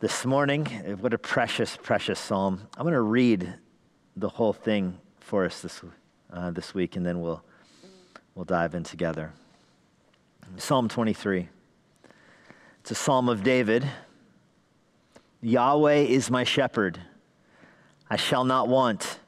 [0.00, 0.64] this morning.
[1.00, 2.62] What a precious, precious psalm.
[2.78, 3.52] I'm going to read
[4.16, 5.82] the whole thing for us this,
[6.32, 7.44] uh, this week, and then we'll,
[8.34, 9.30] we'll dive in together.
[10.56, 11.50] Psalm 23.
[12.80, 13.86] It's a psalm of David.
[15.42, 16.98] Yahweh is my shepherd.
[18.08, 19.20] I shall not want.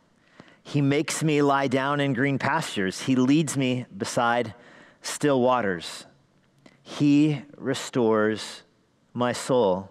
[0.63, 3.03] He makes me lie down in green pastures.
[3.03, 4.55] He leads me beside
[5.03, 6.07] still waters.
[6.83, 8.63] He restores
[9.13, 9.91] my soul.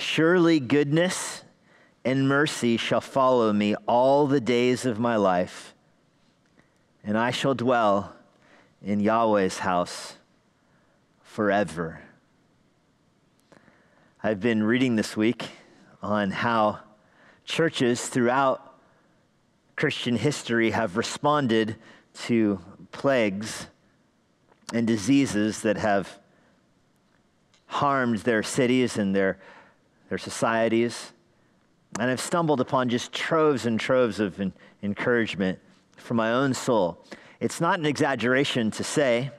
[0.00, 1.44] Surely goodness
[2.06, 5.74] and mercy shall follow me all the days of my life,
[7.04, 8.14] and I shall dwell
[8.82, 10.14] in Yahweh's house
[11.22, 12.00] forever.
[14.22, 15.50] I've been reading this week
[16.02, 16.78] on how
[17.44, 18.80] churches throughout
[19.76, 21.76] Christian history have responded
[22.24, 22.58] to
[22.90, 23.66] plagues
[24.72, 26.18] and diseases that have
[27.66, 29.38] harmed their cities and their
[30.10, 31.12] their societies.
[31.98, 34.38] And I've stumbled upon just troves and troves of
[34.82, 35.58] encouragement
[35.96, 37.02] for my own soul.
[37.38, 39.30] It's not an exaggeration to say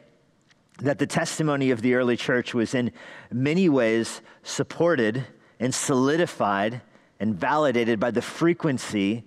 [0.79, 2.91] that the testimony of the early church was in
[3.31, 5.25] many ways supported
[5.59, 6.81] and solidified
[7.19, 9.23] and validated by the frequency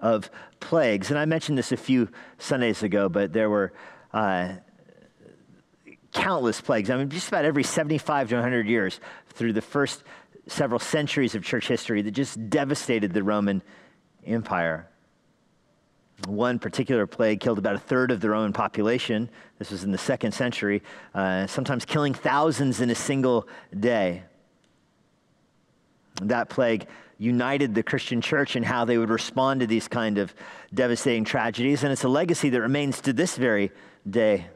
[0.00, 1.10] of plagues.
[1.10, 3.72] And I mentioned this a few Sundays ago, but there were
[4.12, 4.54] uh,
[6.12, 6.90] countless plagues.
[6.90, 10.02] I mean, just about every 75 to 100 years through the first
[10.48, 13.62] several centuries of church history that just devastated the Roman
[14.26, 14.88] Empire.
[16.26, 19.30] One particular plague killed about a third of the Roman population.
[19.58, 20.82] This was in the second century,
[21.14, 23.46] uh, sometimes killing thousands in a single
[23.78, 24.24] day.
[26.22, 26.86] That plague
[27.18, 30.34] united the Christian church in how they would respond to these kind of
[30.74, 33.70] devastating tragedies, and it's a legacy that remains to this very
[34.08, 34.46] day.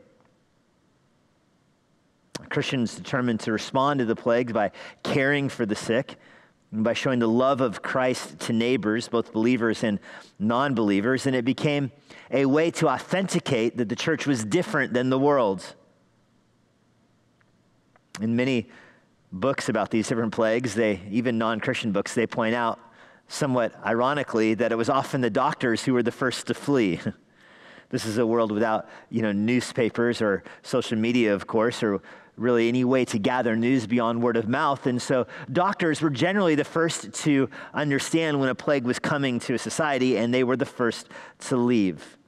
[2.48, 4.72] Christians determined to respond to the plagues by
[5.02, 6.16] caring for the sick,
[6.72, 10.00] and by showing the love of Christ to neighbors, both believers and
[10.38, 11.26] non believers.
[11.26, 11.92] And it became
[12.30, 15.74] a way to authenticate that the church was different than the world.
[18.20, 18.70] In many
[19.30, 22.80] books about these different plagues, they, even non Christian books, they point out,
[23.28, 27.00] somewhat ironically, that it was often the doctors who were the first to flee.
[27.90, 32.00] this is a world without, you know, newspapers or social media, of course, or
[32.42, 34.86] really any way to gather news beyond word of mouth.
[34.86, 39.54] And so doctors were generally the first to understand when a plague was coming to
[39.54, 41.08] a society, and they were the first
[41.40, 42.18] to leave.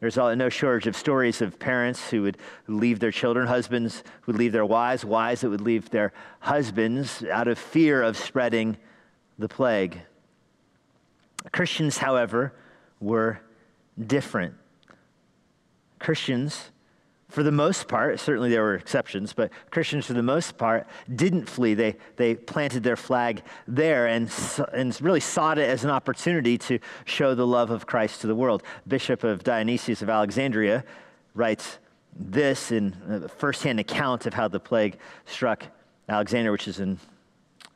[0.00, 4.36] There's no shortage of stories of parents who would leave their children, husbands who would
[4.36, 8.76] leave their wives, wives that would leave their husbands out of fear of spreading
[9.38, 10.00] the plague.
[11.52, 12.52] Christians, however,
[12.98, 13.40] were
[14.04, 14.54] different.
[16.00, 16.71] Christians
[17.32, 21.48] for the most part, certainly there were exceptions, but Christians, for the most part, didn't
[21.48, 21.72] flee.
[21.72, 24.30] They, they planted their flag there and,
[24.74, 28.34] and really sought it as an opportunity to show the love of Christ to the
[28.34, 28.62] world.
[28.86, 30.84] Bishop of Dionysius of Alexandria
[31.34, 31.78] writes
[32.14, 35.64] this in a firsthand account of how the plague struck
[36.10, 36.98] Alexandria, which is in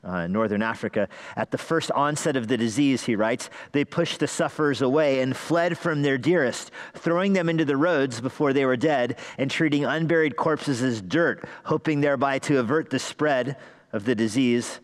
[0.06, 1.08] uh, northern Africa.
[1.36, 5.36] At the first onset of the disease, he writes, they pushed the sufferers away and
[5.36, 9.84] fled from their dearest, throwing them into the roads before they were dead and treating
[9.84, 13.56] unburied corpses as dirt, hoping thereby to avert the spread
[13.92, 14.80] of the disease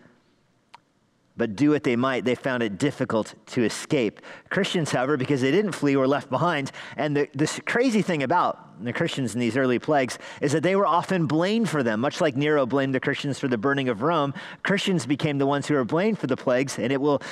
[1.37, 4.21] but do what they might, they found it difficult to escape.
[4.51, 6.71] Christians, however, because they didn't flee, were left behind.
[6.97, 10.77] And the, this crazy thing about the Christians in these early plagues is that they
[10.77, 12.01] were often blamed for them.
[12.01, 15.67] Much like Nero blamed the Christians for the burning of Rome, Christians became the ones
[15.67, 17.23] who were blamed for the plagues, and it will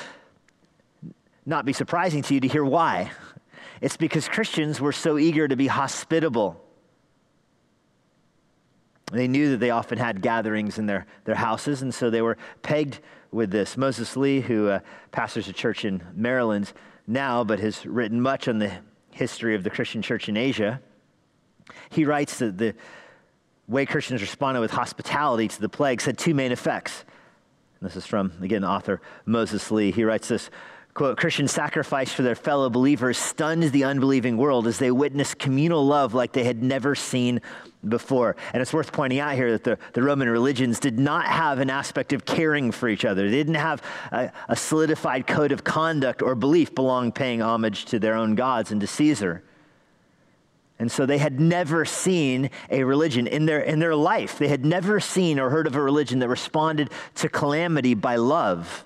[1.45, 3.11] not be surprising to you to hear why.
[3.81, 6.63] It's because Christians were so eager to be hospitable.
[9.11, 12.37] They knew that they often had gatherings in their, their houses, and so they were
[12.61, 12.99] pegged
[13.31, 13.77] with this.
[13.77, 14.79] Moses Lee, who uh,
[15.11, 16.71] pastors a church in Maryland
[17.07, 18.71] now, but has written much on the
[19.11, 20.81] history of the Christian church in Asia,
[21.89, 22.75] he writes that the
[23.67, 27.05] way Christians responded with hospitality to the plagues had two main effects.
[27.79, 29.91] And this is from, again, author Moses Lee.
[29.91, 30.49] He writes this
[30.93, 35.85] Quote, Christian sacrifice for their fellow believers stunned the unbelieving world as they witnessed communal
[35.85, 37.39] love like they had never seen
[37.87, 38.35] before.
[38.51, 41.69] And it's worth pointing out here that the, the Roman religions did not have an
[41.69, 43.29] aspect of caring for each other.
[43.29, 47.99] They didn't have a, a solidified code of conduct or belief belong paying homage to
[47.99, 49.43] their own gods and to Caesar.
[50.77, 54.39] And so they had never seen a religion in their, in their life.
[54.39, 58.83] They had never seen or heard of a religion that responded to calamity by love.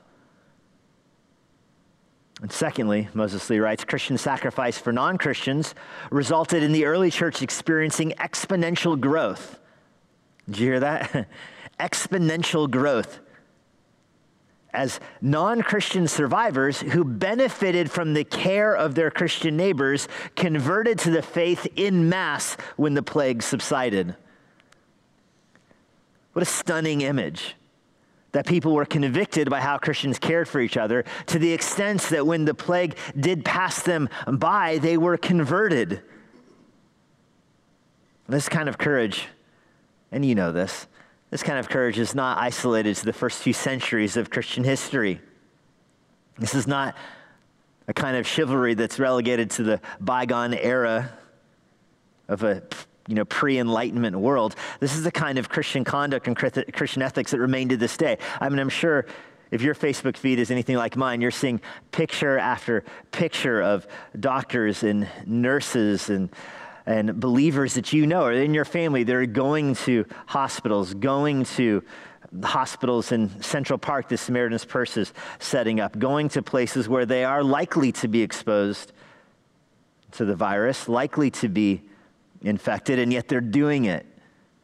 [2.42, 5.74] And secondly, Moses Lee writes Christian sacrifice for non Christians
[6.12, 9.60] resulted in the early church experiencing exponential growth.
[10.46, 11.28] Did you hear that?
[11.80, 13.20] exponential growth.
[14.74, 21.12] As non Christian survivors who benefited from the care of their Christian neighbors converted to
[21.12, 24.16] the faith in mass when the plague subsided.
[26.34, 27.56] What a stunning image
[28.36, 32.28] that people were convicted by how Christians cared for each other to the extent that
[32.28, 36.02] when the plague did pass them by, they were converted.
[38.28, 39.30] This kind of courage,
[40.12, 40.86] and you know this,
[41.30, 45.22] this kind of courage is not isolated to the first few centuries of Christian history.
[46.38, 46.94] This is not
[47.88, 51.10] a kind of chivalry that's relegated to the bygone era
[52.28, 52.64] of a
[53.08, 54.56] you know, pre-enlightenment world.
[54.80, 58.18] This is the kind of Christian conduct and Christian ethics that remain to this day.
[58.40, 59.06] I mean, I'm sure
[59.52, 61.62] if your Facebook feed is anything like mine, you're seeing
[61.92, 63.88] picture after picture of
[64.20, 66.30] doctors and nurses and
[66.88, 71.44] and believers that you know or in your family that are going to hospitals, going
[71.44, 71.84] to
[72.44, 77.24] hospitals in Central Park, the Samaritan's Purse is setting up, going to places where they
[77.24, 78.92] are likely to be exposed
[80.12, 81.82] to the virus, likely to be
[82.46, 84.06] infected, and yet they're doing it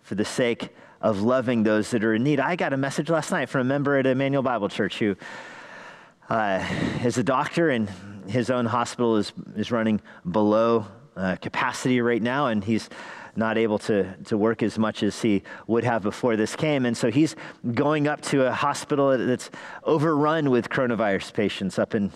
[0.01, 0.69] for the sake
[1.01, 2.39] of loving those that are in need.
[2.39, 5.15] I got a message last night from a member at Emmanuel Bible Church who
[6.29, 6.65] uh,
[7.03, 7.89] is a doctor, and
[8.27, 9.99] his own hospital is, is running
[10.29, 10.85] below
[11.17, 12.87] uh, capacity right now, and he's
[13.35, 16.85] not able to, to work as much as he would have before this came.
[16.85, 17.35] And so he's
[17.73, 19.49] going up to a hospital that's
[19.83, 22.11] overrun with coronavirus patients up in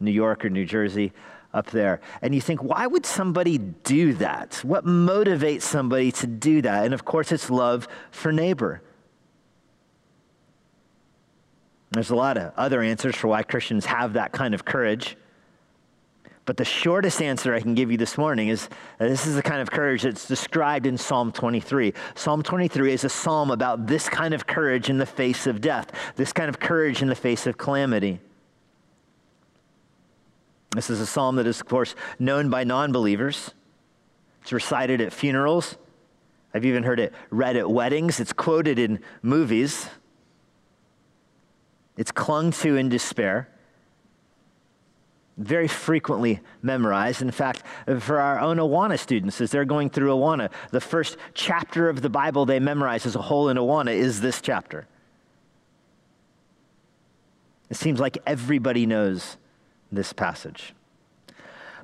[0.00, 1.12] New York or New Jersey
[1.54, 2.00] up there.
[2.20, 4.60] And you think, why would somebody do that?
[4.62, 6.84] What motivates somebody to do that?
[6.84, 8.82] And of course, it's love for neighbor.
[11.90, 15.16] There's a lot of other answers for why Christians have that kind of courage.
[16.44, 18.68] But the shortest answer I can give you this morning is
[18.98, 21.92] this is the kind of courage that's described in Psalm 23.
[22.14, 25.92] Psalm 23 is a psalm about this kind of courage in the face of death,
[26.16, 28.20] this kind of courage in the face of calamity.
[30.70, 33.52] This is a psalm that is, of course, known by non believers.
[34.42, 35.76] It's recited at funerals.
[36.54, 38.20] I've even heard it read at weddings.
[38.20, 39.88] It's quoted in movies.
[41.96, 43.48] It's clung to in despair.
[45.36, 47.22] Very frequently memorized.
[47.22, 47.62] In fact,
[48.00, 52.10] for our own Awana students, as they're going through Awana, the first chapter of the
[52.10, 54.86] Bible they memorize as a whole in Awana is this chapter.
[57.70, 59.36] It seems like everybody knows
[59.90, 60.74] this passage.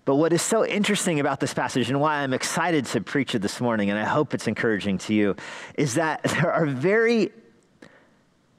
[0.04, 3.40] But what is so interesting about this passage and why I'm excited to preach it
[3.40, 5.36] this morning, and I hope it's encouraging to you,
[5.76, 7.32] is that there are very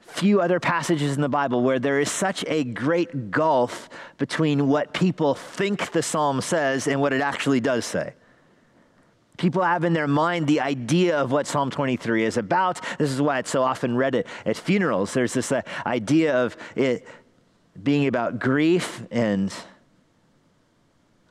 [0.00, 4.94] few other passages in the Bible where there is such a great gulf between what
[4.94, 8.14] people think the psalm says and what it actually does say.
[9.36, 12.80] People have in their mind the idea of what Psalm 23 is about.
[12.98, 15.12] This is why it's so often read at, at funerals.
[15.12, 17.06] There's this uh, idea of it
[17.82, 19.52] being about grief and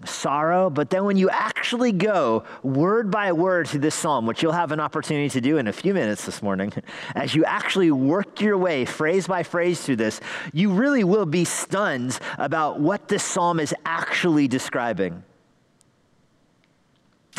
[0.04, 4.52] sorrow, but then when you actually go word by word through this psalm, which you'll
[4.52, 6.74] have an opportunity to do in a few minutes this morning,
[7.16, 10.20] as you actually work your way phrase by phrase through this,
[10.54, 15.24] you really will be stunned about what this psalm is actually describing.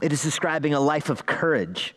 [0.03, 1.96] It is describing a life of courage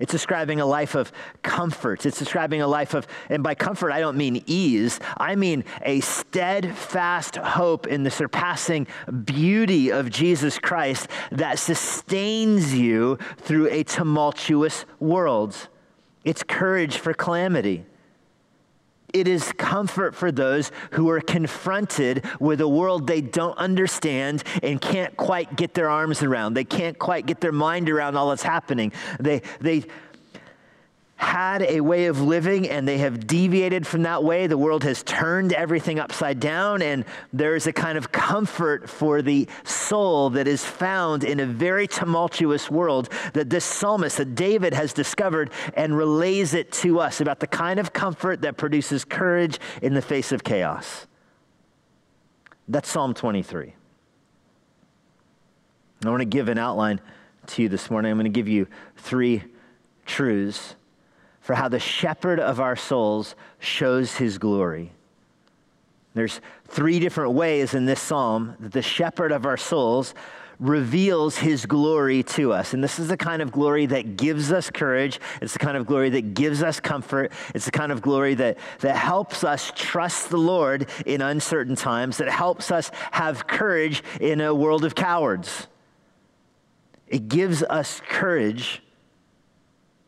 [0.00, 2.04] it's describing a life of comfort.
[2.04, 4.98] It's describing a life of, and by comfort, I don't mean ease.
[5.16, 8.88] I mean a steadfast hope in the surpassing
[9.24, 15.68] beauty of Jesus Christ that sustains you through a tumultuous world.
[16.24, 17.84] It's courage for calamity.
[19.14, 24.80] It is comfort for those who are confronted with a world they don't understand and
[24.80, 26.54] can't quite get their arms around.
[26.54, 28.92] They can't quite get their mind around all that's happening.
[29.20, 29.84] They, they,
[31.16, 34.46] had a way of living and they have deviated from that way.
[34.46, 39.22] The world has turned everything upside down, and there is a kind of comfort for
[39.22, 44.74] the soul that is found in a very tumultuous world that this psalmist, that David
[44.74, 49.60] has discovered and relays it to us about the kind of comfort that produces courage
[49.82, 51.06] in the face of chaos.
[52.66, 53.74] That's Psalm 23.
[56.04, 57.00] I want to give an outline
[57.46, 58.10] to you this morning.
[58.10, 58.66] I'm going to give you
[58.96, 59.44] three
[60.06, 60.74] truths
[61.44, 64.90] for how the shepherd of our souls shows his glory.
[66.14, 70.14] There's three different ways in this psalm that the shepherd of our souls
[70.58, 72.72] reveals his glory to us.
[72.72, 75.20] And this is the kind of glory that gives us courage.
[75.42, 77.30] It's the kind of glory that gives us comfort.
[77.54, 82.16] It's the kind of glory that, that helps us trust the Lord in uncertain times,
[82.16, 85.66] that helps us have courage in a world of cowards.
[87.06, 88.80] It gives us courage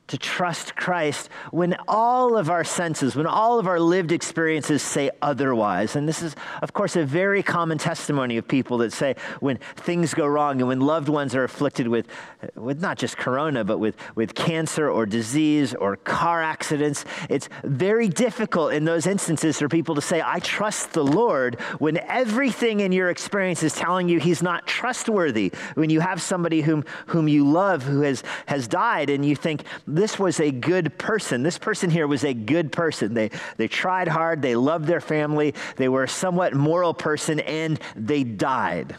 [0.09, 5.11] to trust Christ when all of our senses, when all of our lived experiences say
[5.21, 5.97] otherwise.
[5.97, 10.15] And this is, of course, a very common testimony of people that say when things
[10.15, 12.07] go wrong and when loved ones are afflicted with,
[12.55, 18.09] with not just corona, but with, with cancer or disease or car accidents, it's very
[18.09, 22.93] difficult in those instances for people to say, I trust the Lord, when everything in
[22.93, 25.53] your experience is telling you he's not trustworthy.
[25.75, 29.65] When you have somebody whom, whom you love who has, has died and you think,
[29.97, 31.43] this was a good person.
[31.43, 33.15] This person here was a good person.
[33.15, 37.81] They, they tried hard, they loved their family, they were a somewhat moral person, and
[37.95, 38.97] they died.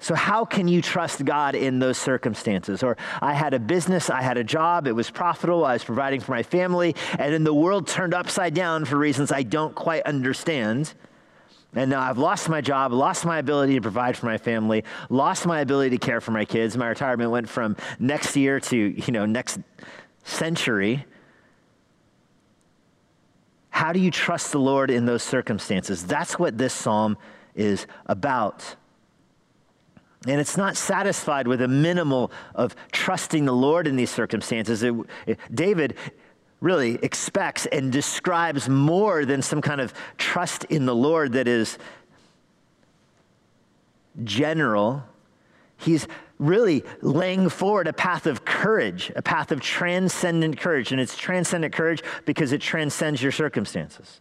[0.00, 2.84] So, how can you trust God in those circumstances?
[2.84, 6.20] Or, I had a business, I had a job, it was profitable, I was providing
[6.20, 10.02] for my family, and then the world turned upside down for reasons I don't quite
[10.04, 10.94] understand.
[11.74, 15.46] And now I've lost my job, lost my ability to provide for my family, lost
[15.46, 16.76] my ability to care for my kids.
[16.76, 19.58] My retirement went from next year to, you know, next
[20.24, 21.04] century.
[23.70, 26.04] How do you trust the Lord in those circumstances?
[26.06, 27.18] That's what this psalm
[27.54, 28.76] is about.
[30.26, 34.82] And it's not satisfied with a minimal of trusting the Lord in these circumstances.
[34.82, 34.94] It,
[35.26, 35.96] it, David
[36.60, 41.78] really expects and describes more than some kind of trust in the Lord that is
[44.24, 45.04] general.
[45.76, 50.92] He's really laying forward a path of courage, a path of transcendent courage.
[50.92, 54.20] And it's transcendent courage because it transcends your circumstances.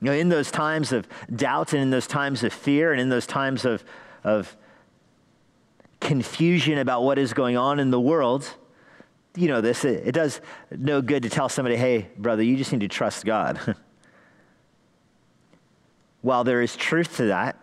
[0.00, 3.08] You know, in those times of doubt and in those times of fear and in
[3.08, 3.84] those times of,
[4.22, 4.56] of
[6.00, 8.54] confusion about what is going on in the world,
[9.36, 12.72] you know this, it, it does no good to tell somebody, hey, brother, you just
[12.72, 13.76] need to trust God.
[16.22, 17.58] While there is truth to that,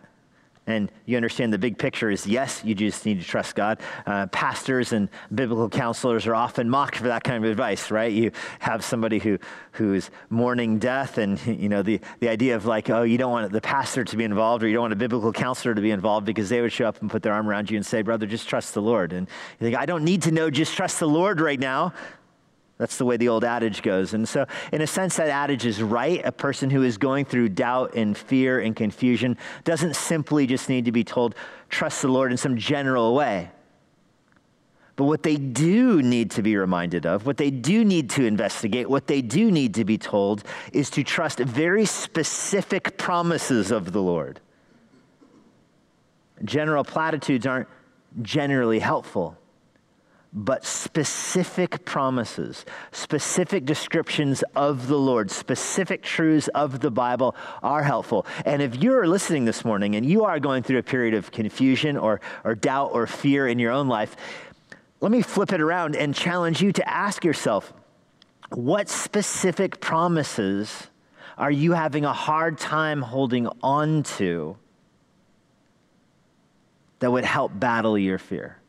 [0.67, 3.79] and you understand the big picture is yes, you just need to trust God.
[4.05, 8.11] Uh, pastors and biblical counselors are often mocked for that kind of advice, right?
[8.11, 9.39] You have somebody who
[9.73, 13.31] who is mourning death, and you know the the idea of like, oh, you don't
[13.31, 15.91] want the pastor to be involved, or you don't want a biblical counselor to be
[15.91, 18.27] involved because they would show up and put their arm around you and say, brother,
[18.27, 19.13] just trust the Lord.
[19.13, 19.27] And
[19.59, 21.93] you think, I don't need to know, just trust the Lord right now.
[22.81, 24.15] That's the way the old adage goes.
[24.15, 26.19] And so, in a sense, that adage is right.
[26.25, 30.85] A person who is going through doubt and fear and confusion doesn't simply just need
[30.85, 31.35] to be told,
[31.69, 33.51] trust the Lord in some general way.
[34.95, 38.89] But what they do need to be reminded of, what they do need to investigate,
[38.89, 44.01] what they do need to be told is to trust very specific promises of the
[44.01, 44.39] Lord.
[46.43, 47.67] General platitudes aren't
[48.23, 49.37] generally helpful
[50.33, 58.25] but specific promises, specific descriptions of the Lord, specific truths of the Bible are helpful.
[58.45, 61.97] And if you're listening this morning and you are going through a period of confusion
[61.97, 64.15] or, or doubt or fear in your own life,
[65.01, 67.73] let me flip it around and challenge you to ask yourself
[68.51, 70.87] what specific promises
[71.37, 74.55] are you having a hard time holding on to
[76.99, 78.60] that would help battle your fear?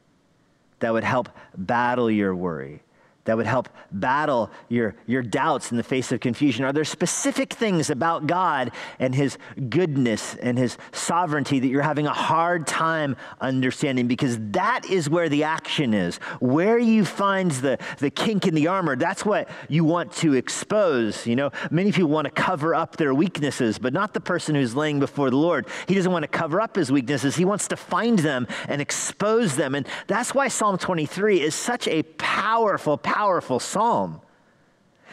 [0.82, 2.82] That would help battle your worry,
[3.24, 6.64] that would help battle your, your doubts in the face of confusion?
[6.64, 9.38] Are there specific things about God and His
[9.68, 14.08] goodness and His sovereignty that you're having a hard time understanding?
[14.08, 16.16] Because that is where the action is.
[16.40, 21.24] Where you find the, the kink in the armor, that's what you want to expose.
[21.24, 24.74] You know, many people want to cover up their weaknesses, but not the person who's
[24.74, 25.68] laying before the Lord.
[25.86, 29.54] He doesn't want to cover up his weaknesses, he wants to find them and expose
[29.54, 29.76] them.
[29.76, 34.22] And that's why Psalm 23 is such a powerful, powerful powerful psalm.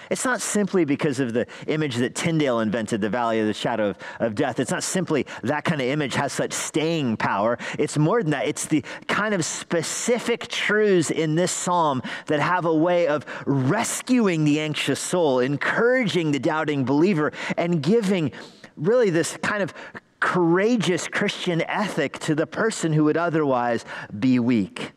[0.09, 3.89] It's not simply because of the image that Tyndale invented, the valley of the shadow
[3.89, 4.61] of, of, death.
[4.61, 7.57] It's not simply that kind of image has such staying power.
[7.77, 8.47] It's more than that.
[8.47, 14.45] It's the kind of specific truths in this psalm that have a way of rescuing
[14.45, 18.31] the anxious soul, encouraging the doubting believer, and giving
[18.77, 19.73] really this kind of
[20.21, 23.83] courageous Christian ethic to the person who would otherwise
[24.17, 24.93] be weak.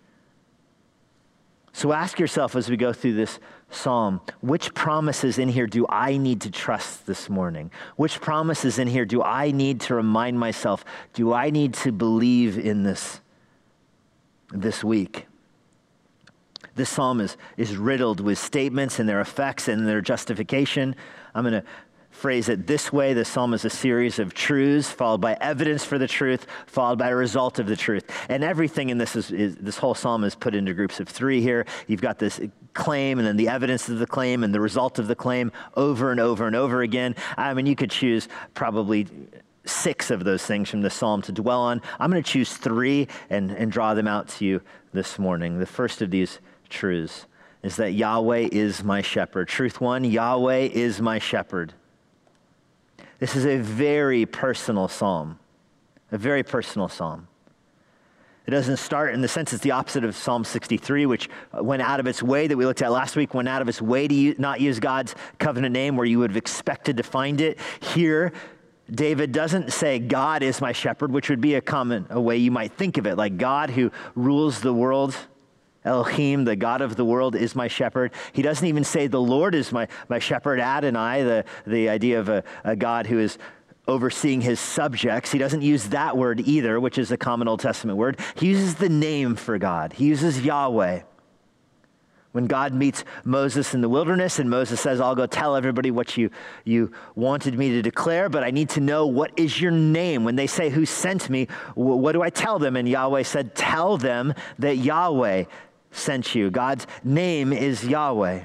[1.73, 6.19] So ask yourself as we go through this psalm, which promises in here do I
[6.19, 7.71] need to trust this morning?
[7.97, 10.85] Which promises in here do I need to remind myself?
[11.14, 13.21] Do I need to believe in this
[14.52, 15.26] this week?
[16.75, 20.95] This psalm is, is riddled with statements and their effects and their justification.
[21.35, 21.64] I'm going to
[22.12, 23.14] phrase it this way.
[23.14, 27.09] The psalm is a series of truths followed by evidence for the truth followed by
[27.09, 28.04] a result of the truth.
[28.28, 31.40] And everything in this is, is, this whole psalm is put into groups of three
[31.40, 31.66] here.
[31.88, 32.40] You've got this
[32.75, 36.12] claim and then the evidence of the claim and the result of the claim over
[36.12, 37.16] and over and over again.
[37.37, 39.09] I mean you could choose probably
[39.64, 41.81] six of those things from the psalm to dwell on.
[41.99, 44.61] I'm going to choose three and, and draw them out to you
[44.92, 45.59] this morning.
[45.59, 47.26] The first of these truths
[47.62, 49.49] is that yahweh is my shepherd.
[49.49, 51.75] Truth one yahweh is my shepherd
[53.23, 55.38] this is a very personal psalm,
[56.11, 57.29] a very personal psalm.
[58.49, 62.00] It doesn't start in the sense it's the opposite of Psalm 63, which went out
[62.00, 64.35] of its way, that we looked at last week, went out of its way to
[64.41, 67.61] not use God's covenant name where you would have expected to find it.
[67.81, 68.33] Here,
[68.91, 72.50] David doesn't say, God is my shepherd, which would be a common a way you
[72.50, 75.17] might think of it, like God who rules the world
[75.85, 78.12] Elohim, the God of the world, is my shepherd.
[78.33, 82.29] He doesn't even say the Lord is my, my shepherd, Adonai, the, the idea of
[82.29, 83.39] a, a God who is
[83.89, 85.33] overseeing his subjects.
[85.33, 88.21] He doesn't use that word either, which is a common Old Testament word.
[88.37, 91.03] He uses the name for God, he uses Yahweh.
[92.33, 96.17] When God meets Moses in the wilderness, and Moses says, I'll go tell everybody what
[96.17, 96.31] you,
[96.65, 100.25] you wanted me to declare, but I need to know what is your name.
[100.25, 101.49] When they say, Who sent me?
[101.75, 102.75] What do I tell them?
[102.75, 105.45] And Yahweh said, Tell them that Yahweh
[105.93, 106.51] sent you.
[106.51, 108.45] God's name is Yahweh.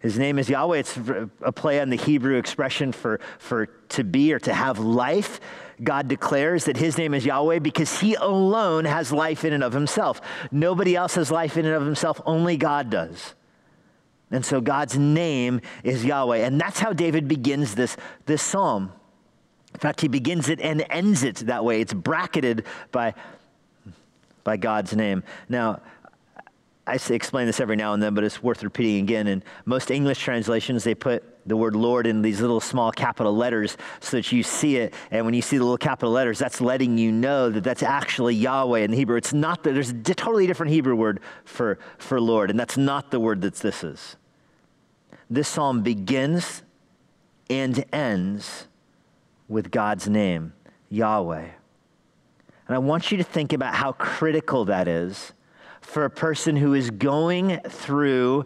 [0.00, 0.78] His name is Yahweh.
[0.78, 0.96] It's
[1.42, 5.40] a play on the Hebrew expression for, for to be or to have life.
[5.82, 9.72] God declares that his name is Yahweh because he alone has life in and of
[9.72, 10.20] himself.
[10.52, 13.34] Nobody else has life in and of himself, only God does.
[14.30, 16.38] And so God's name is Yahweh.
[16.38, 17.96] And that's how David begins this,
[18.26, 18.92] this psalm.
[19.74, 21.80] In fact, he begins it and ends it that way.
[21.80, 23.14] It's bracketed by,
[24.44, 25.22] by God's name.
[25.48, 25.80] Now,
[26.88, 29.26] I explain this every now and then, but it's worth repeating again.
[29.26, 33.76] In most English translations, they put the word Lord in these little small capital letters
[34.00, 34.94] so that you see it.
[35.10, 38.36] And when you see the little capital letters, that's letting you know that that's actually
[38.36, 39.18] Yahweh in the Hebrew.
[39.18, 43.10] It's not that there's a totally different Hebrew word for, for Lord, and that's not
[43.10, 44.16] the word that this is.
[45.28, 46.62] This psalm begins
[47.50, 48.66] and ends
[49.46, 50.54] with God's name,
[50.88, 51.48] Yahweh.
[52.66, 55.34] And I want you to think about how critical that is
[55.88, 58.44] for a person who is going through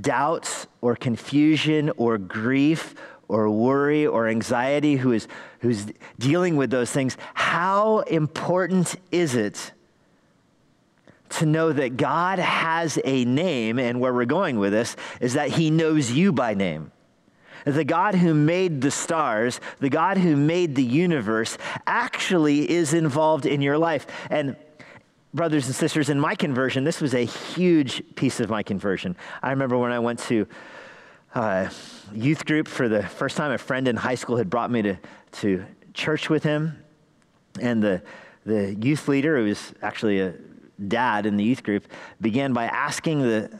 [0.00, 2.94] doubts or confusion or grief
[3.26, 5.26] or worry or anxiety, who is
[5.60, 5.86] who's
[6.20, 9.72] dealing with those things, how important is it
[11.30, 15.50] to know that God has a name, and where we're going with this is that
[15.50, 16.92] He knows you by name.
[17.64, 23.44] The God who made the stars, the God who made the universe, actually is involved
[23.44, 24.06] in your life.
[24.30, 24.56] And
[25.34, 29.16] brothers and sisters, in my conversion, this was a huge piece of my conversion.
[29.42, 30.46] I remember when I went to
[31.34, 31.68] uh,
[32.12, 34.96] youth group for the first time, a friend in high school had brought me to,
[35.32, 36.82] to church with him.
[37.60, 38.02] And the,
[38.46, 40.34] the youth leader, who was actually a
[40.86, 41.86] dad in the youth group,
[42.20, 43.50] began by asking the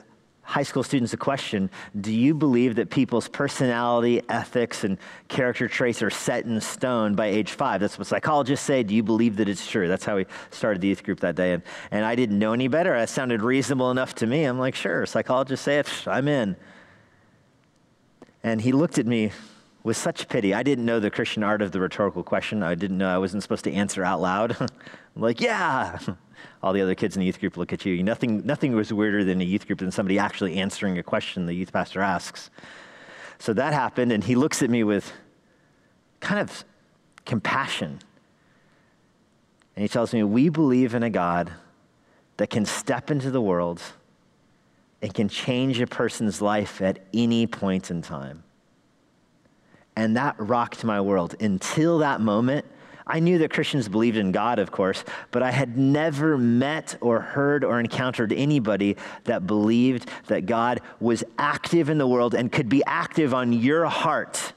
[0.49, 4.97] high school students a question Do you believe that people's personality, ethics, and
[5.29, 7.83] character traits are set in stone by age five?
[7.83, 8.83] That's what psychologists say.
[8.83, 9.89] Do you believe that it's true?
[9.89, 11.53] That's how we started the youth group that day.
[11.53, 12.95] And, and I didn't know any better.
[12.95, 14.45] That sounded reasonable enough to me.
[14.45, 15.89] I'm like, Sure, psychologists say it.
[16.07, 16.57] I'm in.
[18.43, 19.33] And he looked at me
[19.83, 20.55] with such pity.
[20.55, 22.63] I didn't know the Christian art of the rhetorical question.
[22.63, 24.57] I didn't know I wasn't supposed to answer out loud.
[24.61, 24.69] I'm
[25.17, 25.99] like, Yeah
[26.63, 28.03] all the other kids in the youth group look at you.
[28.03, 31.55] Nothing, nothing was weirder than a youth group than somebody actually answering a question the
[31.55, 32.51] youth pastor asks.
[33.39, 35.13] So that happened, and he looks at me with
[36.21, 36.65] kind of
[37.25, 38.01] compassion.
[39.77, 41.53] And he tells me, We believe in a God
[42.37, 43.81] that can step into the world
[45.01, 48.43] and can change a person's life at any point in time.
[49.99, 51.35] And that rocked my world.
[51.41, 52.65] Until that moment,
[53.05, 57.19] I knew that Christians believed in God, of course, but I had never met or
[57.19, 62.69] heard or encountered anybody that believed that God was active in the world and could
[62.69, 64.53] be active on your heart.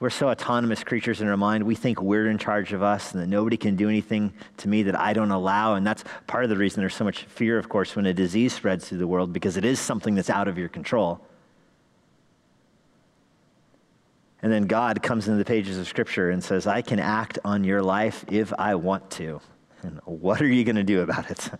[0.00, 1.64] We're so autonomous creatures in our mind.
[1.64, 4.84] We think we're in charge of us and that nobody can do anything to me
[4.84, 5.74] that I don't allow.
[5.74, 8.52] And that's part of the reason there's so much fear, of course, when a disease
[8.52, 11.20] spreads through the world because it is something that's out of your control.
[14.40, 17.64] And then God comes into the pages of Scripture and says, I can act on
[17.64, 19.40] your life if I want to.
[19.82, 21.50] And what are you going to do about it?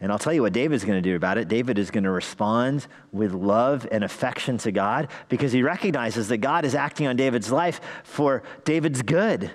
[0.00, 1.48] And I'll tell you what David's going to do about it.
[1.48, 6.38] David is going to respond with love and affection to God because he recognizes that
[6.38, 9.50] God is acting on David's life for David's good.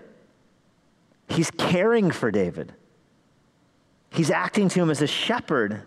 [1.29, 2.73] He's caring for David,
[4.09, 5.83] he's acting to him as a shepherd.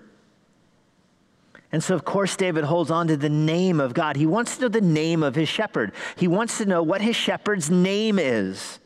[1.73, 4.15] And so, of course, David holds on to the name of God.
[4.15, 7.17] He wants to know the name of his shepherd, he wants to know what his
[7.17, 8.79] shepherd's name is.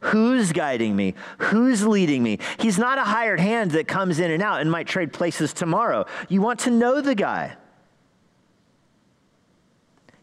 [0.00, 1.14] Who's guiding me?
[1.38, 2.38] Who's leading me?
[2.58, 6.06] He's not a hired hand that comes in and out and might trade places tomorrow.
[6.28, 7.56] You want to know the guy.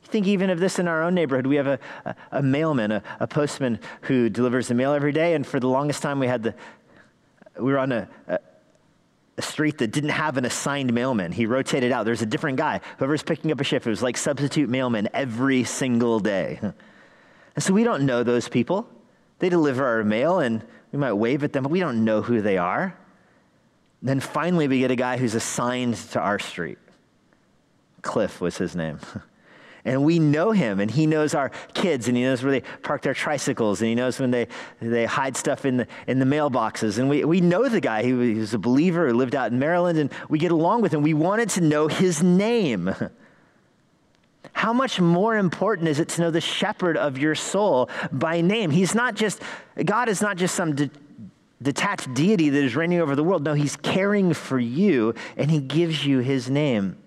[0.03, 1.47] Think even of this in our own neighborhood.
[1.47, 5.33] We have a, a, a mailman, a, a, postman who delivers the mail every day.
[5.33, 6.53] And for the longest time, we had the,
[7.57, 11.31] we were on a, a street that didn't have an assigned mailman.
[11.31, 12.05] He rotated out.
[12.05, 12.81] There's a different guy.
[12.99, 16.59] Whoever's picking up a shift, it was like substitute mailman every single day.
[17.55, 18.89] And so we don't know those people.
[19.43, 22.41] They deliver our mail and we might wave at them, but we don't know who
[22.41, 22.97] they are.
[24.01, 26.77] Then finally, we get a guy who's assigned to our street.
[28.01, 28.99] Cliff was his name.
[29.85, 33.01] And we know him, and he knows our kids, and he knows where they park
[33.01, 34.47] their tricycles, and he knows when they,
[34.79, 36.99] they hide stuff in the, in the mailboxes.
[36.99, 38.01] And we, we know the guy.
[38.01, 41.01] He, was a believer who lived out in Maryland, and we get along with him.
[41.01, 42.95] We wanted to know his name.
[44.53, 48.69] How much more important is it to know the shepherd of your soul by name?
[48.69, 49.41] He's not just,
[49.83, 50.91] God is not just some de-
[51.61, 53.43] detached deity that is reigning over the world.
[53.43, 56.97] No, he's caring for you and he gives you his name.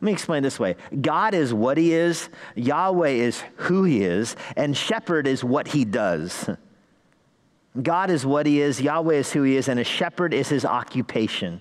[0.00, 4.36] Let me explain this way God is what he is, Yahweh is who he is,
[4.56, 6.50] and shepherd is what he does.
[7.80, 10.64] God is what he is, Yahweh is who he is, and a shepherd is his
[10.64, 11.60] occupation.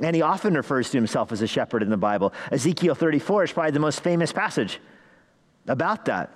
[0.00, 2.32] And he often refers to himself as a shepherd in the Bible.
[2.50, 4.80] Ezekiel 34 is probably the most famous passage
[5.68, 6.30] about that,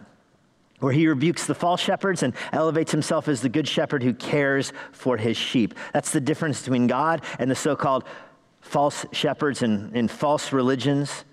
[0.81, 4.73] where he rebukes the false shepherds and elevates himself as the good shepherd who cares
[4.93, 5.75] for his sheep.
[5.93, 8.05] That's the difference between God and the so called
[8.61, 11.25] false shepherds and, and false religions.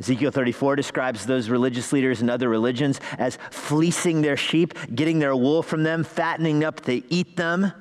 [0.00, 5.34] Ezekiel 34 describes those religious leaders and other religions as fleecing their sheep, getting their
[5.34, 7.72] wool from them, fattening up to eat them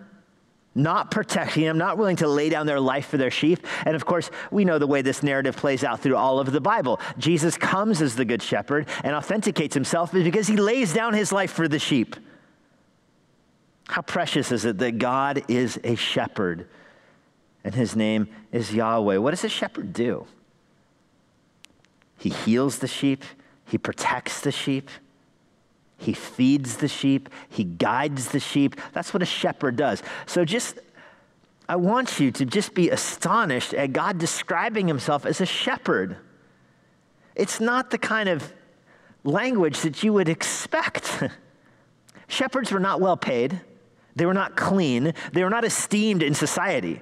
[0.77, 3.65] not protecting them, not willing to lay down their life for their sheep.
[3.85, 6.61] And of course, we know the way this narrative plays out through all of the
[6.61, 6.99] Bible.
[7.17, 11.51] Jesus comes as the good shepherd and authenticates himself because he lays down his life
[11.51, 12.15] for the sheep.
[13.87, 16.67] How precious is it that God is a shepherd
[17.63, 19.17] and his name is Yahweh?
[19.17, 20.27] What does a shepherd do?
[22.17, 23.23] He heals the sheep,
[23.65, 24.89] he protects the sheep.
[25.97, 28.75] He feeds the sheep, he guides the sheep.
[28.93, 30.03] That's what a shepherd does.
[30.25, 30.79] So just
[31.69, 36.17] I want you to just be astonished at God describing himself as a shepherd.
[37.35, 38.53] It's not the kind of
[39.23, 41.23] language that you would expect.
[42.27, 43.59] Shepherds were not well paid.
[44.15, 45.13] They were not clean.
[45.33, 47.01] They were not esteemed in society.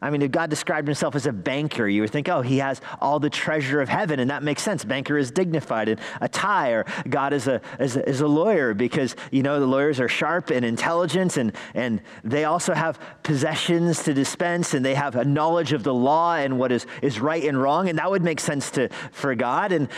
[0.00, 2.80] I mean, if God described himself as a banker, you would think, oh, he has
[3.00, 4.84] all the treasure of heaven, and that makes sense.
[4.84, 8.74] Banker is dignified and a tie, or God is a, is a, is a lawyer
[8.74, 14.04] because, you know, the lawyers are sharp and intelligent, and, and they also have possessions
[14.04, 17.42] to dispense, and they have a knowledge of the law and what is, is right
[17.42, 19.72] and wrong, and that would make sense to, for God.
[19.72, 19.88] And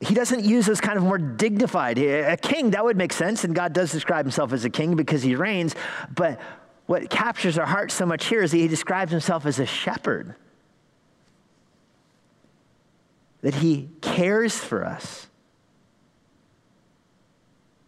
[0.00, 1.98] he doesn't use those kind of more dignified.
[1.98, 5.22] A king, that would make sense, and God does describe himself as a king because
[5.22, 5.74] he reigns,
[6.14, 6.40] but
[6.86, 10.34] what captures our heart so much here is that he describes himself as a shepherd,
[13.40, 15.28] that he cares for us.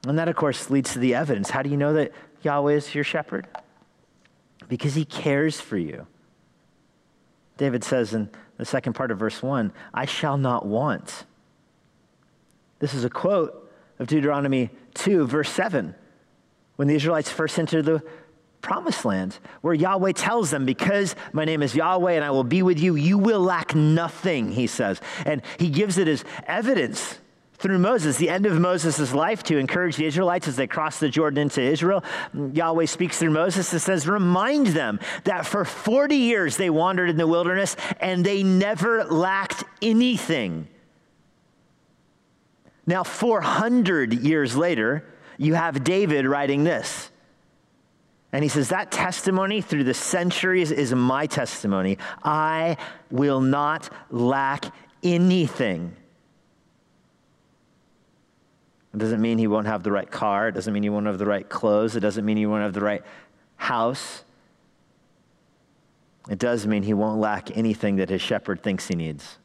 [0.07, 1.51] And that, of course, leads to the evidence.
[1.51, 3.49] How do you know that Yahweh is your shepherd?
[4.69, 6.07] Because he cares for you.
[7.57, 8.29] David says in
[8.59, 11.25] the second part of verse 1 I shall not want.
[12.81, 15.95] This is a quote of Deuteronomy 2, verse 7.
[16.77, 18.03] When the Israelites first entered the
[18.65, 22.63] promised land where Yahweh tells them, Because my name is Yahweh and I will be
[22.63, 25.01] with you, you will lack nothing, he says.
[25.27, 27.19] And he gives it as evidence
[27.59, 31.11] through Moses, the end of Moses' life, to encourage the Israelites as they cross the
[31.11, 32.03] Jordan into Israel.
[32.35, 37.19] Yahweh speaks through Moses and says, Remind them that for 40 years they wandered in
[37.19, 40.69] the wilderness and they never lacked anything.
[42.87, 45.05] Now, 400 years later,
[45.37, 47.11] you have David writing this.
[48.35, 51.99] And he says, That testimony through the centuries is my testimony.
[52.25, 52.77] I
[53.09, 55.95] will not lack anything.
[58.93, 60.49] It doesn't mean he won't have the right car.
[60.49, 61.95] It doesn't mean he won't have the right clothes.
[61.95, 63.05] It doesn't mean he won't have the right
[63.55, 64.25] house.
[66.29, 69.39] It does mean he won't lack anything that his shepherd thinks he needs.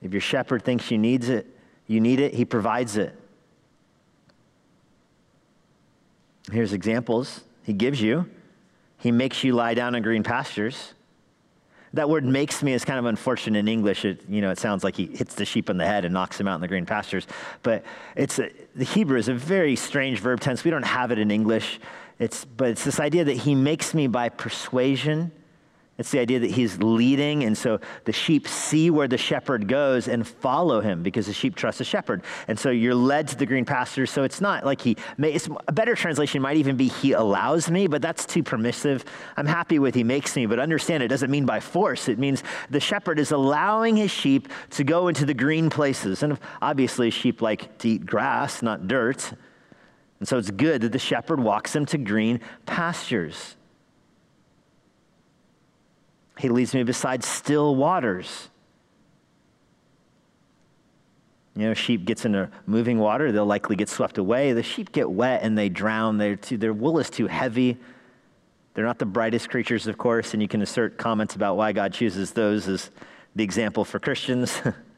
[0.00, 1.46] If your shepherd thinks you needs it,
[1.86, 3.14] you need it, he provides it.
[6.52, 8.28] Here's examples He gives you.
[8.98, 10.94] He makes you lie down in green pastures.
[11.92, 14.04] That word makes me is kind of unfortunate in English.
[14.04, 16.40] It, you know, it sounds like he hits the sheep on the head and knocks
[16.40, 17.26] him out in the green pastures.
[17.62, 17.84] But
[18.16, 20.64] it's a, the Hebrew is a very strange verb tense.
[20.64, 21.78] We don't have it in English.
[22.18, 25.30] It's, but it's this idea that he makes me by persuasion
[25.96, 30.08] it's the idea that he's leading, and so the sheep see where the shepherd goes
[30.08, 32.24] and follow him because the sheep trust the shepherd.
[32.48, 34.10] And so you're led to the green pastures.
[34.10, 37.86] So it's not like he, it's, a better translation might even be he allows me,
[37.86, 39.04] but that's too permissive.
[39.36, 42.08] I'm happy with he makes me, but understand it doesn't mean by force.
[42.08, 46.24] It means the shepherd is allowing his sheep to go into the green places.
[46.24, 49.32] And obviously, sheep like to eat grass, not dirt.
[50.18, 53.54] And so it's good that the shepherd walks them to green pastures.
[56.38, 58.48] He leads me beside still waters.
[61.56, 64.52] You know, sheep gets into moving water, they'll likely get swept away.
[64.52, 66.18] The sheep get wet and they drown.
[66.42, 67.78] Too, their wool is too heavy.
[68.74, 71.92] They're not the brightest creatures, of course, and you can assert comments about why God
[71.92, 72.90] chooses those as
[73.36, 74.60] the example for Christians.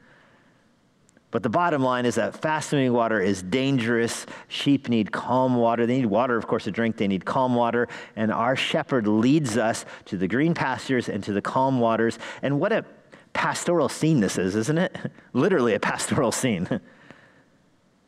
[1.31, 4.27] But the bottom line is that fast moving water is dangerous.
[4.49, 5.85] Sheep need calm water.
[5.85, 6.97] They need water, of course, to drink.
[6.97, 7.89] They need calm water.
[8.15, 12.19] And our shepherd leads us to the green pastures and to the calm waters.
[12.43, 12.85] And what a
[13.33, 14.97] pastoral scene this is, isn't it?
[15.33, 16.81] Literally a pastoral scene.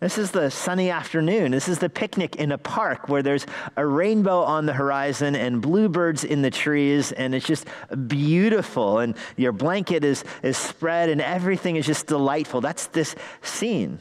[0.00, 1.50] This is the sunny afternoon.
[1.50, 5.60] This is the picnic in a park where there's a rainbow on the horizon and
[5.60, 7.66] bluebirds in the trees, and it's just
[8.06, 9.00] beautiful.
[9.00, 12.60] And your blanket is, is spread, and everything is just delightful.
[12.60, 13.98] That's this scene.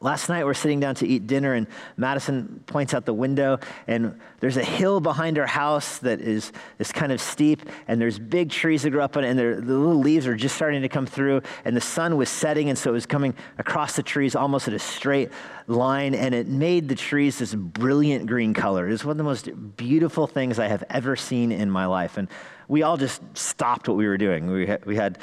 [0.00, 3.58] Last night, we're sitting down to eat dinner, and Madison points out the window,
[3.88, 8.16] and there's a hill behind our house that is, is kind of steep, and there's
[8.16, 10.88] big trees that grow up on it, and the little leaves are just starting to
[10.88, 14.36] come through, and the sun was setting, and so it was coming across the trees
[14.36, 15.30] almost at a straight
[15.66, 18.88] line, and it made the trees this brilliant green color.
[18.88, 22.18] It's one of the most beautiful things I have ever seen in my life.
[22.18, 22.28] And
[22.68, 24.50] we all just stopped what we were doing.
[24.50, 25.18] We had, we had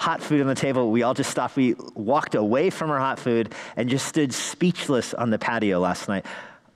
[0.00, 0.90] hot food on the table.
[0.90, 1.56] We all just stopped.
[1.56, 6.08] We walked away from our hot food and just stood speechless on the patio last
[6.08, 6.24] night.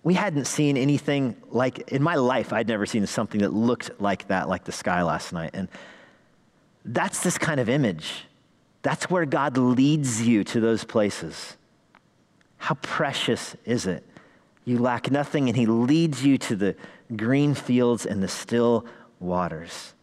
[0.03, 4.29] We hadn't seen anything like, in my life, I'd never seen something that looked like
[4.29, 5.53] that, like the sky last night.
[5.55, 5.69] And
[6.85, 8.27] that's this kind of image.
[8.83, 11.57] That's where God leads you to those places.
[12.59, 14.05] How precious is it?
[14.67, 16.77] You lack nothing, and He leads you to the
[17.17, 18.85] green fields and the still
[19.19, 19.94] waters.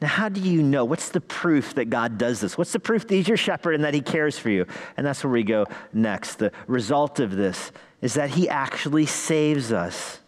[0.00, 0.84] Now, how do you know?
[0.84, 2.58] What's the proof that God does this?
[2.58, 4.66] What's the proof that He's your shepherd and that He cares for you?
[4.96, 6.36] And that's where we go next.
[6.36, 10.20] The result of this is that He actually saves us.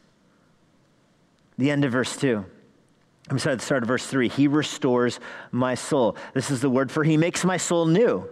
[1.58, 2.44] The end of verse 2.
[3.30, 4.28] I'm sorry, the start of verse 3.
[4.28, 5.20] He restores
[5.52, 6.16] my soul.
[6.32, 8.26] This is the word for He makes my soul new.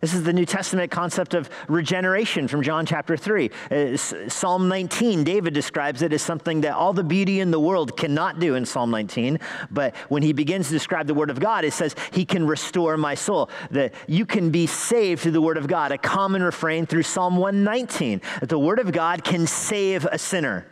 [0.00, 3.50] This is the New Testament concept of regeneration from John chapter 3.
[3.70, 7.98] Uh, Psalm 19, David describes it as something that all the beauty in the world
[7.98, 9.38] cannot do in Psalm 19.
[9.70, 12.96] But when he begins to describe the Word of God, it says, He can restore
[12.96, 13.50] my soul.
[13.72, 17.36] That you can be saved through the Word of God, a common refrain through Psalm
[17.36, 18.22] 119.
[18.40, 20.66] That the Word of God can save a sinner.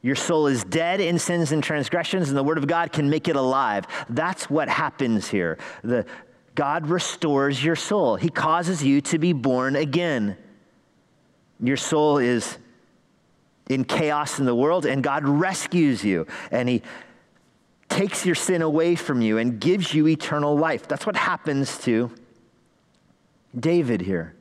[0.00, 3.26] Your soul is dead in sins and transgressions, and the Word of God can make
[3.26, 3.84] it alive.
[4.08, 5.58] That's what happens here.
[5.82, 6.06] The,
[6.58, 10.36] God restores your soul, He causes you to be born again.
[11.60, 12.58] Your soul is
[13.70, 16.82] in chaos in the world, and God rescues you, and He
[17.88, 20.88] takes your sin away from you and gives you eternal life.
[20.88, 22.10] That's what happens to
[23.56, 24.34] David here.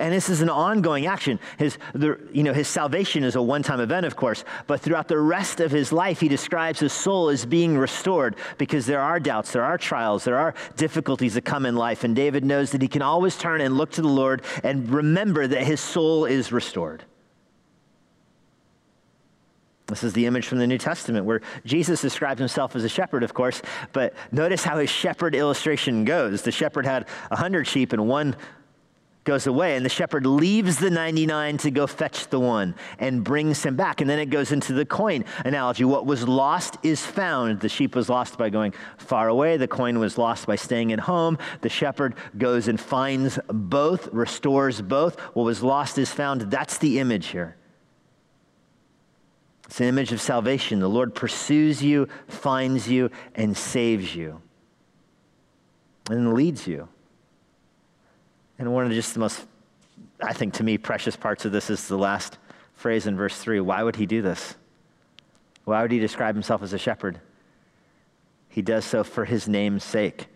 [0.00, 1.38] And this is an ongoing action.
[1.58, 5.08] His, the, you know, his salvation is a one time event, of course, but throughout
[5.08, 9.20] the rest of his life, he describes his soul as being restored because there are
[9.20, 12.02] doubts, there are trials, there are difficulties that come in life.
[12.02, 15.46] And David knows that he can always turn and look to the Lord and remember
[15.46, 17.04] that his soul is restored.
[19.86, 23.22] This is the image from the New Testament where Jesus describes himself as a shepherd,
[23.22, 23.60] of course,
[23.92, 26.42] but notice how his shepherd illustration goes.
[26.42, 28.36] The shepherd had a hundred sheep and one
[29.24, 33.62] goes away, and the shepherd leaves the 99 to go fetch the one and brings
[33.62, 34.00] him back.
[34.00, 35.84] And then it goes into the coin analogy.
[35.84, 37.60] What was lost is found.
[37.60, 41.00] The sheep was lost by going far away, the coin was lost by staying at
[41.00, 41.38] home.
[41.60, 45.18] The shepherd goes and finds both, restores both.
[45.34, 46.42] What was lost is found.
[46.42, 47.56] That's the image here.
[49.66, 50.80] It's an image of salvation.
[50.80, 54.42] The Lord pursues you, finds you, and saves you,
[56.10, 56.88] and leads you.
[58.60, 59.46] And one of just the most,
[60.22, 62.36] I think to me, precious parts of this is the last
[62.74, 63.58] phrase in verse 3.
[63.60, 64.54] Why would he do this?
[65.64, 67.22] Why would he describe himself as a shepherd?
[68.50, 70.26] He does so for his name's sake.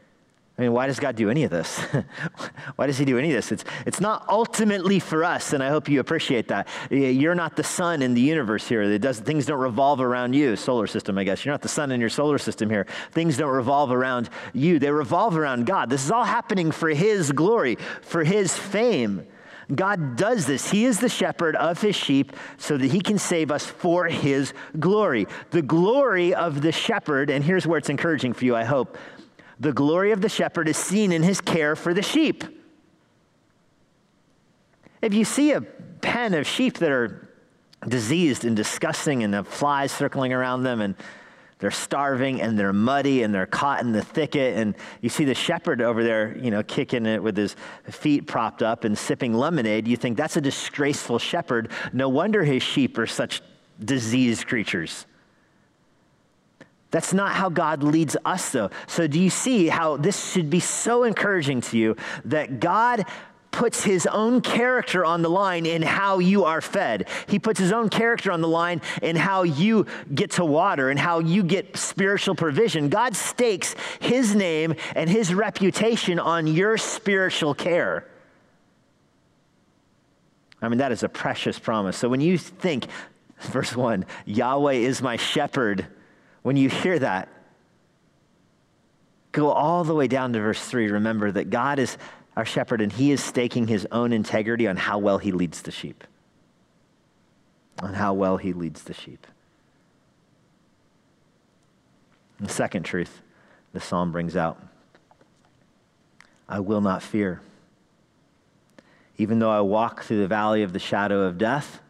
[0.56, 1.80] I mean, why does God do any of this?
[2.76, 3.50] why does He do any of this?
[3.50, 6.68] It's, it's not ultimately for us, and I hope you appreciate that.
[6.90, 8.82] You're not the sun in the universe here.
[8.82, 11.44] It does, things don't revolve around you, solar system, I guess.
[11.44, 12.86] You're not the sun in your solar system here.
[13.10, 15.90] Things don't revolve around you, they revolve around God.
[15.90, 19.26] This is all happening for His glory, for His fame.
[19.74, 20.70] God does this.
[20.70, 24.52] He is the shepherd of his sheep so that he can save us for his
[24.78, 25.26] glory.
[25.50, 28.98] The glory of the shepherd, and here's where it's encouraging for you, I hope.
[29.64, 32.44] The glory of the shepherd is seen in his care for the sheep.
[35.00, 37.30] If you see a pen of sheep that are
[37.88, 40.94] diseased and disgusting and the flies circling around them and
[41.60, 45.34] they're starving and they're muddy and they're caught in the thicket and you see the
[45.34, 49.88] shepherd over there you know kicking it with his feet propped up and sipping lemonade
[49.88, 53.40] you think that's a disgraceful shepherd no wonder his sheep are such
[53.82, 55.06] diseased creatures
[56.94, 58.70] that's not how God leads us, though.
[58.86, 63.04] So, do you see how this should be so encouraging to you that God
[63.50, 67.08] puts his own character on the line in how you are fed.
[67.26, 70.98] He puts his own character on the line in how you get to water and
[70.98, 72.88] how you get spiritual provision.
[72.88, 78.06] God stakes his name and his reputation on your spiritual care.
[80.62, 81.96] I mean, that is a precious promise.
[81.96, 82.86] So when you think,
[83.40, 85.88] verse 1, Yahweh is my shepherd,
[86.44, 87.30] when you hear that,
[89.32, 90.90] go all the way down to verse 3.
[90.90, 91.96] Remember that God is
[92.36, 95.70] our shepherd and he is staking his own integrity on how well he leads the
[95.70, 96.04] sheep.
[97.82, 99.26] On how well he leads the sheep.
[102.40, 103.22] the second truth
[103.72, 104.60] the psalm brings out
[106.46, 107.40] I will not fear.
[109.16, 111.80] Even though I walk through the valley of the shadow of death,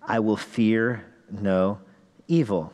[0.00, 1.80] I will fear no
[2.28, 2.72] evil.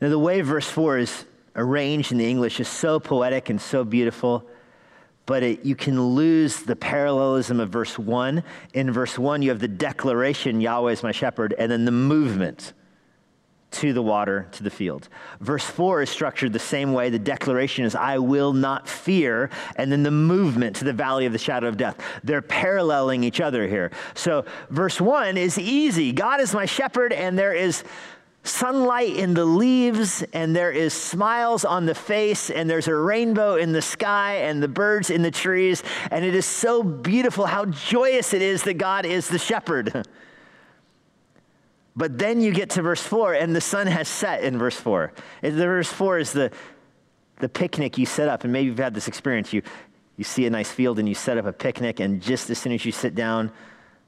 [0.00, 1.24] Now, the way verse 4 is
[1.56, 4.44] arranged in the English is so poetic and so beautiful,
[5.26, 8.42] but it, you can lose the parallelism of verse 1.
[8.74, 12.72] In verse 1, you have the declaration, Yahweh is my shepherd, and then the movement
[13.74, 15.08] to the water, to the field.
[15.40, 17.10] Verse 4 is structured the same way.
[17.10, 21.32] The declaration is, I will not fear, and then the movement to the valley of
[21.32, 22.00] the shadow of death.
[22.22, 23.90] They're paralleling each other here.
[24.14, 27.82] So, verse 1 is easy God is my shepherd, and there is
[28.44, 33.56] sunlight in the leaves and there is smiles on the face and there's a rainbow
[33.56, 37.64] in the sky and the birds in the trees and it is so beautiful how
[37.64, 40.06] joyous it is that God is the shepherd.
[41.96, 45.12] But then you get to verse 4 and the sun has set in verse 4.
[45.42, 46.52] And the verse 4 is the
[47.38, 49.60] the picnic you set up and maybe you've had this experience you
[50.16, 52.72] you see a nice field and you set up a picnic and just as soon
[52.72, 53.50] as you sit down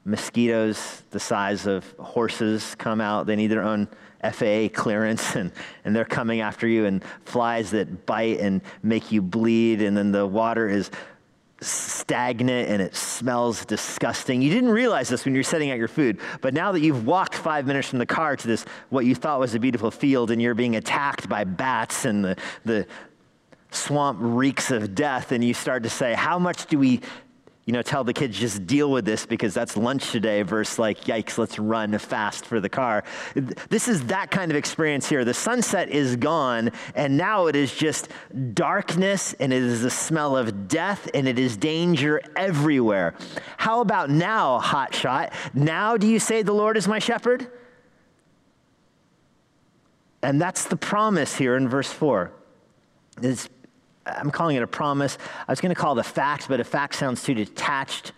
[0.07, 3.87] mosquitoes the size of horses come out they need their own
[4.23, 5.51] FAA clearance and,
[5.85, 10.11] and they're coming after you and flies that bite and make you bleed and then
[10.11, 10.89] the water is
[11.61, 14.41] stagnant and it smells disgusting.
[14.41, 17.35] You didn't realize this when you're setting out your food, but now that you've walked
[17.35, 20.41] five minutes from the car to this, what you thought was a beautiful field, and
[20.41, 22.85] you're being attacked by bats and the, the
[23.71, 27.01] swamp reeks of death, and you start to say, How much do we
[27.67, 31.01] you know, tell the kids just deal with this because that's lunch today versus like,
[31.01, 33.03] yikes, let's run fast for the car.
[33.67, 35.25] This is that kind of experience here.
[35.25, 38.07] The sunset is gone, and now it is just
[38.53, 43.15] darkness, and it is the smell of death, and it is danger everywhere.
[43.57, 45.33] How about now, hot shot?
[45.53, 47.51] Now do you say, The Lord is my shepherd?
[50.23, 52.31] And that's the promise here in verse 4.
[53.21, 53.49] It's
[54.07, 55.17] I'm calling it a promise.
[55.47, 58.13] I was going to call it a fact, but a fact sounds too detached.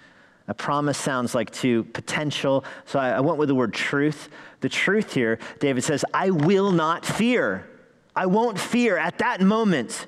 [0.48, 2.66] A promise sounds like too potential.
[2.86, 4.30] So I, I went with the word truth.
[4.62, 7.70] The truth here, David says, I will not fear.
[8.16, 10.08] I won't fear at that moment.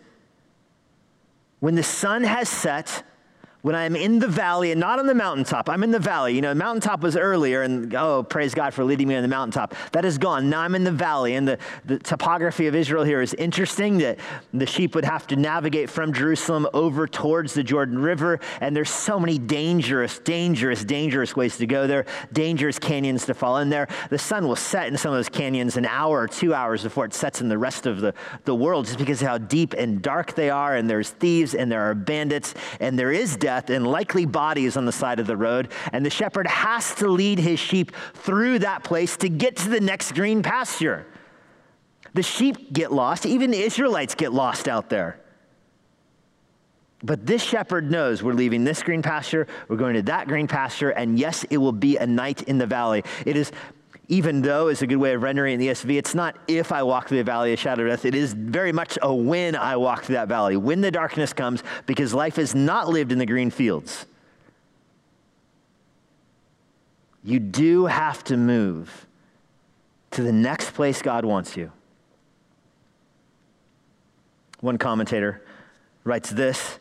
[1.60, 3.04] When the sun has set,
[3.62, 6.34] when I'm in the valley and not on the mountaintop, I'm in the valley.
[6.34, 9.28] You know, the mountaintop was earlier, and oh, praise God for leading me on the
[9.28, 9.76] mountaintop.
[9.92, 10.50] That is gone.
[10.50, 14.18] Now I'm in the valley, and the, the topography of Israel here is interesting that
[14.54, 18.90] the sheep would have to navigate from Jerusalem over towards the Jordan River, and there's
[18.90, 23.88] so many dangerous, dangerous, dangerous ways to go there, dangerous canyons to fall in there.
[24.10, 27.06] The sun will set in some of those canyons an hour or two hours before
[27.06, 28.14] it sets in the rest of the,
[28.46, 31.72] the world, just because of how deep and dark they are, and there's thieves, and
[31.72, 35.28] there are bandits, and there is death death and likely bodies on the side of
[35.28, 35.72] the road.
[35.92, 39.82] And the shepherd has to lead his sheep through that place to get to the
[39.82, 41.06] next green pasture.
[42.14, 45.20] The sheep get lost, even the Israelites get lost out there.
[47.04, 50.92] But this shepherd knows we're leaving this green pasture, we're going to that green pasture,
[50.92, 53.04] and yes, it will be a night in the valley.
[53.26, 53.52] It is
[54.08, 55.98] even though is a good way of rendering in the ESV.
[55.98, 58.06] It's not if I walk through the valley of shadow death.
[58.06, 61.64] It is very much a when I walk through that valley, when the darkness comes,
[61.86, 64.06] because life is not lived in the green fields.
[67.24, 69.08] You do have to move
[70.12, 71.72] to the next place God wants you.
[74.60, 75.42] One commentator
[76.04, 76.80] writes this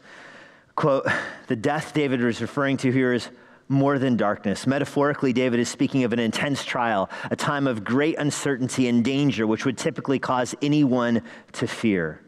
[0.74, 1.06] quote,
[1.46, 3.28] the death David is referring to here is
[3.70, 4.66] more than darkness.
[4.66, 9.46] Metaphorically, David is speaking of an intense trial, a time of great uncertainty and danger,
[9.46, 12.20] which would typically cause anyone to fear.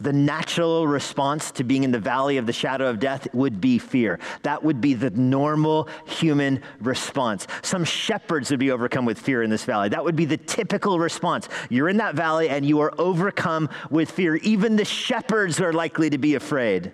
[0.00, 3.78] The natural response to being in the valley of the shadow of death would be
[3.78, 4.18] fear.
[4.42, 7.46] That would be the normal human response.
[7.62, 9.90] Some shepherds would be overcome with fear in this valley.
[9.90, 11.48] That would be the typical response.
[11.70, 14.34] You're in that valley and you are overcome with fear.
[14.36, 16.92] Even the shepherds are likely to be afraid.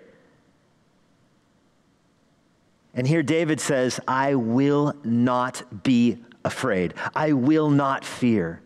[2.93, 6.93] And here David says, I will not be afraid.
[7.15, 8.61] I will not fear.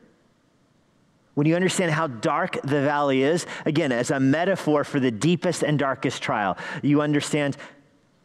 [1.36, 5.64] When you understand how dark the valley is, again, as a metaphor for the deepest
[5.64, 7.58] and darkest trial, you understand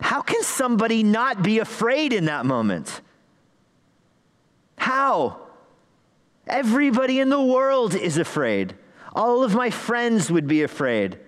[0.01, 3.01] how can somebody not be afraid in that moment?
[4.77, 5.41] How?
[6.47, 8.75] Everybody in the world is afraid.
[9.13, 11.19] All of my friends would be afraid.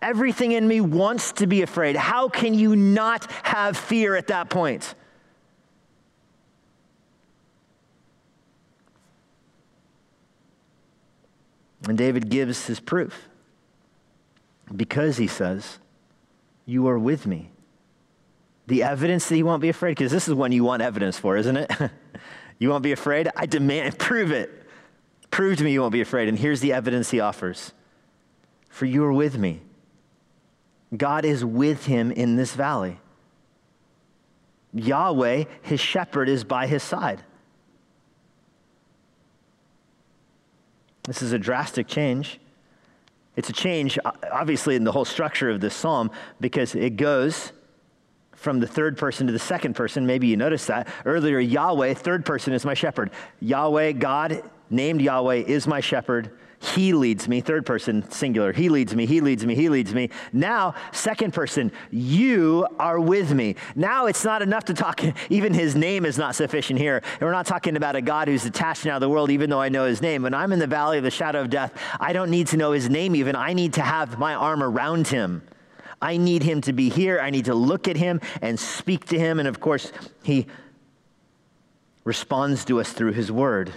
[0.00, 1.96] Everything in me wants to be afraid.
[1.96, 4.94] How can you not have fear at that point?
[11.88, 13.28] And David gives his proof
[14.74, 15.78] because he says,
[16.66, 17.50] You are with me.
[18.66, 21.36] The evidence that he won't be afraid, because this is one you want evidence for,
[21.36, 21.72] isn't it?
[22.58, 23.30] you won't be afraid?
[23.34, 24.66] I demand, prove it.
[25.30, 26.28] Prove to me you won't be afraid.
[26.28, 27.72] And here's the evidence he offers
[28.68, 29.62] For you are with me.
[30.96, 32.98] God is with him in this valley.
[34.72, 37.22] Yahweh, his shepherd, is by his side.
[41.04, 42.38] This is a drastic change.
[43.36, 43.98] It's a change,
[44.30, 46.10] obviously, in the whole structure of this psalm
[46.40, 47.52] because it goes
[48.32, 50.06] from the third person to the second person.
[50.06, 50.88] Maybe you noticed that.
[51.04, 53.10] Earlier, Yahweh, third person, is my shepherd.
[53.40, 56.30] Yahweh, God, named Yahweh, is my shepherd.
[56.60, 58.52] He leads me, third person, singular.
[58.52, 60.10] He leads me, he leads me, he leads me.
[60.32, 63.54] Now, second person, you are with me.
[63.76, 65.00] Now it's not enough to talk,
[65.30, 67.00] even his name is not sufficient here.
[67.12, 69.60] And we're not talking about a God who's detached now of the world, even though
[69.60, 70.22] I know his name.
[70.22, 72.72] When I'm in the valley of the shadow of death, I don't need to know
[72.72, 73.36] his name even.
[73.36, 75.42] I need to have my arm around him.
[76.02, 77.20] I need him to be here.
[77.20, 79.38] I need to look at him and speak to him.
[79.38, 79.92] And of course,
[80.24, 80.46] he
[82.04, 83.72] responds to us through his word.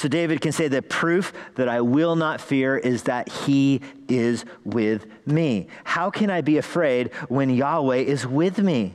[0.00, 4.46] So David can say the proof that I will not fear is that he is
[4.64, 5.66] with me.
[5.84, 8.94] How can I be afraid when Yahweh is with me?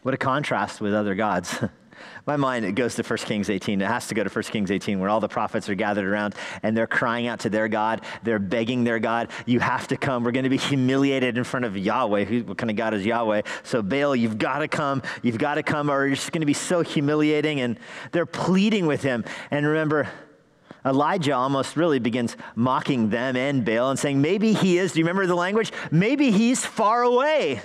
[0.00, 1.62] What a contrast with other gods.
[2.26, 3.80] My mind, it goes to 1 Kings 18.
[3.80, 6.34] It has to go to 1 Kings 18, where all the prophets are gathered around
[6.62, 8.02] and they're crying out to their God.
[8.22, 10.24] They're begging their God, You have to come.
[10.24, 12.24] We're going to be humiliated in front of Yahweh.
[12.24, 13.42] Who, what kind of God is Yahweh?
[13.62, 15.02] So, Baal, you've got to come.
[15.22, 17.60] You've got to come, or you're just going to be so humiliating.
[17.60, 17.78] And
[18.12, 19.24] they're pleading with him.
[19.50, 20.08] And remember,
[20.84, 25.04] Elijah almost really begins mocking them and Baal and saying, Maybe he is, do you
[25.04, 25.72] remember the language?
[25.90, 27.62] Maybe he's far away.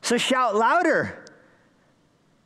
[0.00, 1.21] So shout louder.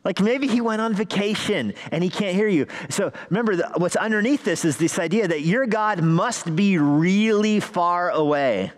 [0.06, 2.68] Like maybe he went on vacation and he can't hear you.
[2.90, 7.58] So remember, the, what's underneath this is this idea that your God must be really
[7.58, 8.70] far away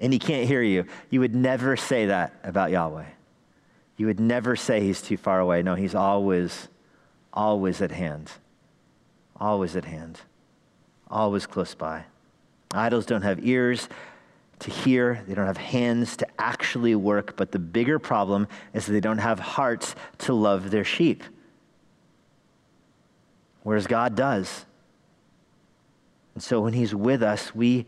[0.00, 0.86] and he can't hear you.
[1.10, 3.04] You would never say that about Yahweh.
[3.98, 5.62] You would never say he's too far away.
[5.62, 6.66] No, he's always,
[7.32, 8.32] always at hand.
[9.36, 10.22] Always at hand.
[11.08, 12.06] Always close by.
[12.72, 13.88] Idols don't have ears,
[14.60, 19.00] to hear, they don't have hands to actually work, but the bigger problem is they
[19.00, 21.24] don't have hearts to love their sheep.
[23.62, 24.66] Whereas God does.
[26.34, 27.86] And so when He's with us, we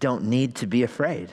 [0.00, 1.32] don't need to be afraid.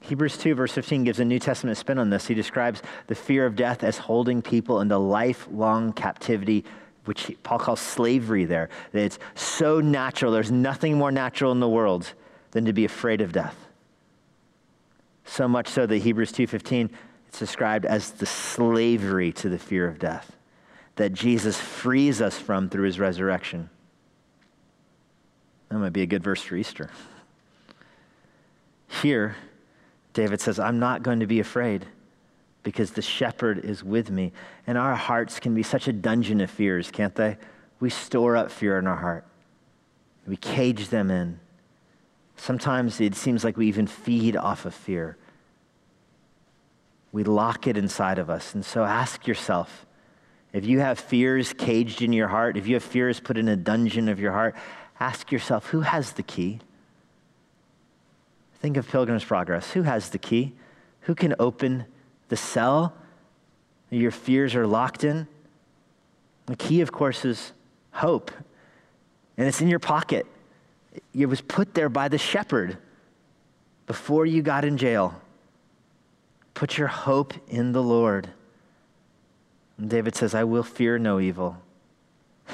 [0.00, 2.26] Hebrews 2, verse 15, gives a New Testament spin on this.
[2.26, 6.64] He describes the fear of death as holding people into lifelong captivity,
[7.04, 8.68] which Paul calls slavery there.
[8.92, 10.32] It's so natural.
[10.32, 12.14] There's nothing more natural in the world
[12.58, 13.68] than to be afraid of death.
[15.24, 16.90] So much so that Hebrews 2:15
[17.28, 20.36] it's described as the slavery to the fear of death
[20.96, 23.70] that Jesus frees us from through his resurrection.
[25.68, 26.90] That might be a good verse for Easter.
[28.88, 29.36] Here,
[30.12, 31.86] David says, I'm not going to be afraid
[32.64, 34.32] because the shepherd is with me.
[34.66, 37.36] And our hearts can be such a dungeon of fears, can't they?
[37.78, 39.24] We store up fear in our heart,
[40.26, 41.38] we cage them in
[42.38, 45.16] Sometimes it seems like we even feed off of fear.
[47.12, 48.54] We lock it inside of us.
[48.54, 49.84] And so ask yourself
[50.52, 53.56] if you have fears caged in your heart, if you have fears put in a
[53.56, 54.56] dungeon of your heart,
[54.98, 56.60] ask yourself who has the key?
[58.60, 59.72] Think of Pilgrim's Progress.
[59.72, 60.54] Who has the key?
[61.02, 61.84] Who can open
[62.28, 62.94] the cell
[63.90, 65.26] your fears are locked in?
[66.46, 67.52] The key, of course, is
[67.90, 68.30] hope.
[69.36, 70.26] And it's in your pocket.
[71.14, 72.78] It was put there by the shepherd
[73.86, 75.20] before you got in jail.
[76.54, 78.28] Put your hope in the Lord.
[79.78, 81.56] And David says, I will fear no evil.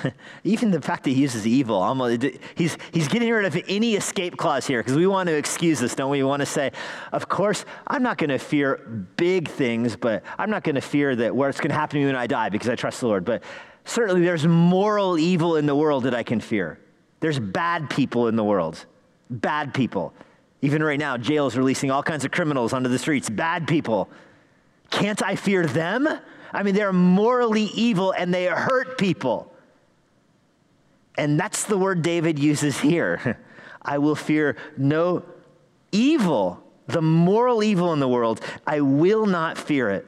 [0.44, 2.24] Even the fact that he uses evil, almost,
[2.54, 5.94] he's, he's getting rid of any escape clause here because we want to excuse this,
[5.94, 6.18] don't we?
[6.18, 6.72] We want to say,
[7.12, 8.76] of course, I'm not going to fear
[9.16, 12.06] big things, but I'm not going to fear that what's going to happen to me
[12.06, 13.24] when I die because I trust the Lord.
[13.24, 13.42] But
[13.84, 16.78] certainly there's moral evil in the world that I can fear.
[17.20, 18.84] There's bad people in the world,
[19.30, 20.12] bad people.
[20.62, 24.08] Even right now, jail is releasing all kinds of criminals onto the streets, bad people.
[24.90, 26.08] Can't I fear them?
[26.52, 29.52] I mean, they're morally evil and they hurt people.
[31.16, 33.38] And that's the word David uses here.
[33.82, 35.24] I will fear no
[35.92, 38.40] evil, the moral evil in the world.
[38.66, 40.06] I will not fear it.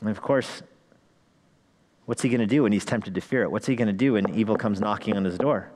[0.00, 0.62] And of course,
[2.10, 3.52] what's he going to do when he's tempted to fear it?
[3.52, 5.70] What's he going to do when evil comes knocking on his door?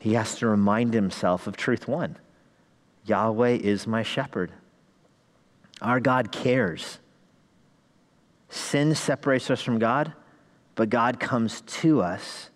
[0.00, 2.16] He has to remind himself of truth one
[3.04, 4.50] Yahweh is my shepherd.
[5.80, 6.98] Our God cares.
[8.48, 10.12] Sin separates us from God,
[10.74, 12.50] but God comes to us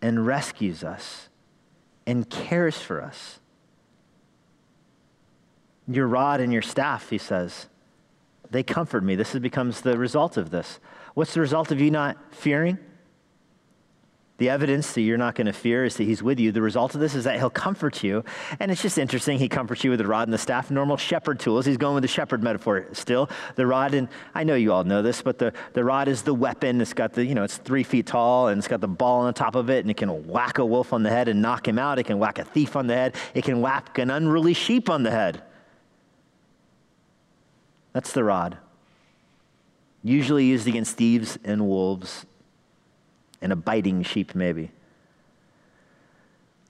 [0.00, 1.28] and rescues us
[2.04, 3.38] and cares for us.
[5.86, 7.68] Your rod and your staff, he says,
[8.52, 9.14] they comfort me.
[9.14, 10.78] This becomes the result of this.
[11.14, 12.78] What's the result of you not fearing?
[14.38, 16.50] The evidence that you're not going to fear is that he's with you.
[16.50, 18.24] The result of this is that he'll comfort you.
[18.58, 19.38] And it's just interesting.
[19.38, 21.64] He comforts you with the rod and the staff, normal shepherd tools.
[21.64, 23.30] He's going with the shepherd metaphor still.
[23.54, 26.34] The rod, and I know you all know this, but the, the rod is the
[26.34, 26.80] weapon.
[26.80, 29.26] It's got the, you know, it's three feet tall and it's got the ball on
[29.26, 31.68] the top of it and it can whack a wolf on the head and knock
[31.68, 32.00] him out.
[32.00, 33.14] It can whack a thief on the head.
[33.34, 35.42] It can whack an unruly sheep on the head.
[37.92, 38.58] That's the rod.
[40.02, 42.26] Usually used against thieves and wolves
[43.40, 44.70] and a biting sheep, maybe.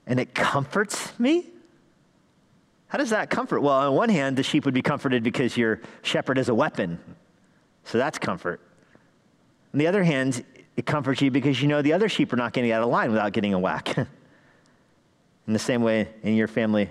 [0.05, 1.47] And it comforts me?
[2.87, 3.61] How does that comfort?
[3.61, 6.99] Well, on one hand, the sheep would be comforted because your shepherd is a weapon.
[7.85, 8.61] So that's comfort.
[9.73, 10.43] On the other hand,
[10.75, 13.09] it comforts you because you know the other sheep are not getting out of line
[13.09, 13.97] without getting a whack.
[15.47, 16.89] in the same way, in your family,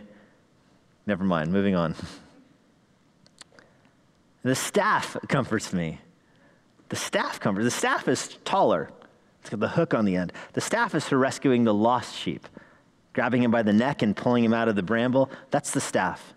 [1.06, 1.94] never mind, moving on.
[4.44, 6.00] The staff comforts me.
[6.92, 7.64] The staff comforts.
[7.64, 8.90] The staff is taller.
[9.40, 10.30] It's got the hook on the end.
[10.52, 12.46] The staff is for rescuing the lost sheep,
[13.14, 15.30] grabbing him by the neck and pulling him out of the bramble.
[15.50, 16.34] That's the staff.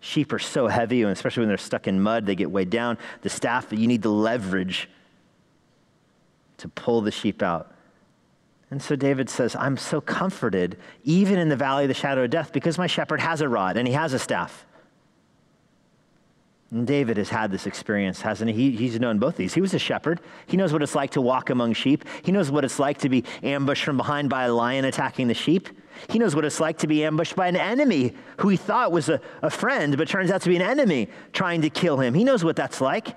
[0.00, 2.98] Sheep are so heavy, and especially when they're stuck in mud, they get weighed down.
[3.22, 4.90] The staff, you need the leverage
[6.58, 7.72] to pull the sheep out.
[8.70, 12.30] And so David says, I'm so comforted, even in the valley of the shadow of
[12.30, 14.66] death, because my shepherd has a rod and he has a staff.
[16.72, 18.70] And David has had this experience, hasn't he?
[18.70, 19.52] He's known both these.
[19.52, 20.20] He was a shepherd.
[20.46, 22.02] He knows what it's like to walk among sheep.
[22.22, 25.34] He knows what it's like to be ambushed from behind by a lion attacking the
[25.34, 25.68] sheep.
[26.08, 29.10] He knows what it's like to be ambushed by an enemy who he thought was
[29.10, 32.14] a, a friend, but turns out to be an enemy trying to kill him.
[32.14, 33.16] He knows what that's like.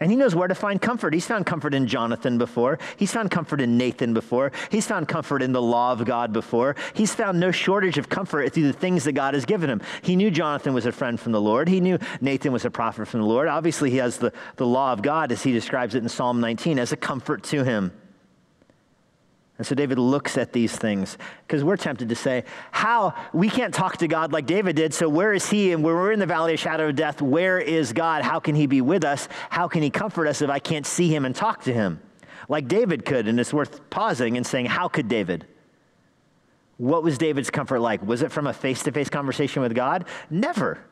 [0.00, 1.12] And he knows where to find comfort.
[1.12, 2.78] He's found comfort in Jonathan before.
[2.96, 4.50] He's found comfort in Nathan before.
[4.70, 6.74] He's found comfort in the law of God before.
[6.94, 9.82] He's found no shortage of comfort through the things that God has given him.
[10.00, 11.68] He knew Jonathan was a friend from the Lord.
[11.68, 13.46] He knew Nathan was a prophet from the Lord.
[13.46, 16.78] Obviously, he has the, the law of God, as he describes it in Psalm 19,
[16.78, 17.92] as a comfort to him.
[19.60, 23.12] And so David looks at these things because we're tempted to say, How?
[23.34, 25.72] We can't talk to God like David did, so where is he?
[25.72, 28.22] And when we're in the valley of shadow of death, where is God?
[28.22, 29.28] How can he be with us?
[29.50, 32.00] How can he comfort us if I can't see him and talk to him?
[32.48, 35.46] Like David could, and it's worth pausing and saying, How could David?
[36.78, 38.02] What was David's comfort like?
[38.02, 40.06] Was it from a face to face conversation with God?
[40.30, 40.82] Never.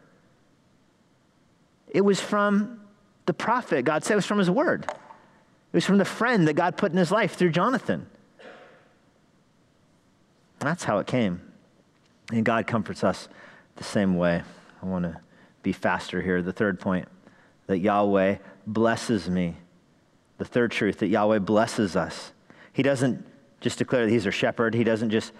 [1.88, 2.82] It was from
[3.24, 3.86] the prophet.
[3.86, 4.84] God said it was from his word.
[4.84, 8.06] It was from the friend that God put in his life through Jonathan.
[10.58, 11.40] That's how it came.
[12.32, 13.28] And God comforts us
[13.76, 14.42] the same way.
[14.82, 15.20] I want to
[15.62, 16.42] be faster here.
[16.42, 17.08] The third point
[17.66, 18.36] that Yahweh
[18.66, 19.56] blesses me.
[20.38, 22.32] The third truth that Yahweh blesses us.
[22.72, 23.24] He doesn't
[23.60, 25.32] just declare that He's our shepherd, He doesn't just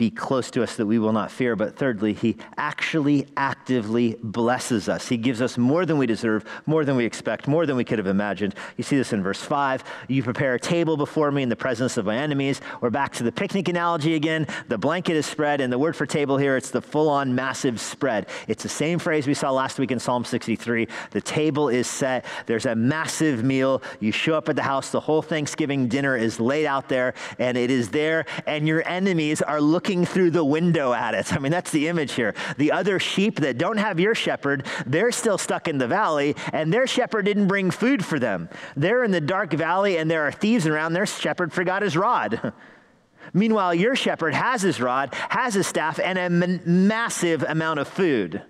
[0.00, 1.54] be close to us that we will not fear.
[1.54, 5.06] But thirdly, he actually actively blesses us.
[5.06, 7.98] He gives us more than we deserve, more than we expect, more than we could
[7.98, 8.54] have imagined.
[8.78, 9.84] You see this in verse 5.
[10.08, 12.62] You prepare a table before me in the presence of my enemies.
[12.80, 14.46] We're back to the picnic analogy again.
[14.68, 17.78] The blanket is spread, and the word for table here, it's the full on massive
[17.78, 18.26] spread.
[18.48, 20.88] It's the same phrase we saw last week in Psalm 63.
[21.10, 23.82] The table is set, there's a massive meal.
[24.00, 27.58] You show up at the house, the whole Thanksgiving dinner is laid out there, and
[27.58, 31.32] it is there, and your enemies are looking looking through the window at it.
[31.32, 32.32] I mean, that's the image here.
[32.58, 36.72] The other sheep that don't have your shepherd, they're still stuck in the valley, and
[36.72, 38.48] their shepherd didn't bring food for them.
[38.76, 40.92] They're in the dark valley, and there are thieves around.
[40.92, 42.52] Their shepherd forgot his rod.
[43.34, 47.88] Meanwhile, your shepherd has his rod, has his staff, and a m- massive amount of
[47.88, 48.42] food.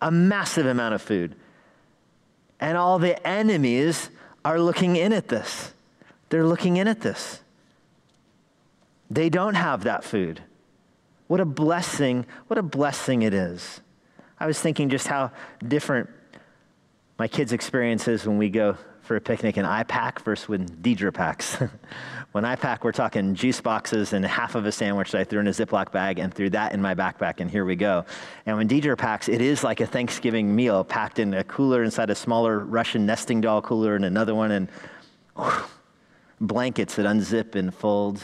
[0.00, 1.36] A massive amount of food.
[2.58, 4.08] And all the enemies
[4.46, 5.74] are looking in at this.
[6.30, 7.42] They're looking in at this.
[9.10, 10.40] They don't have that food.
[11.26, 13.80] What a blessing, what a blessing it is.
[14.38, 15.32] I was thinking just how
[15.66, 16.08] different
[17.18, 21.14] my kids' experiences when we go for a picnic and I pack versus when Deidre
[21.14, 21.56] packs.
[22.32, 25.40] when I pack, we're talking juice boxes and half of a sandwich that I threw
[25.40, 28.04] in a Ziploc bag and threw that in my backpack, and here we go.
[28.44, 32.10] And when Deidre packs, it is like a Thanksgiving meal packed in a cooler inside
[32.10, 34.68] a smaller Russian nesting doll cooler and another one, and
[35.36, 35.52] whew,
[36.40, 38.20] blankets that unzip and fold.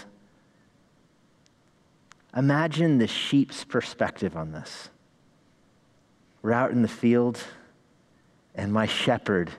[2.36, 4.88] Imagine the sheep's perspective on this.
[6.40, 7.38] We're out in the field,
[8.54, 9.50] and my shepherd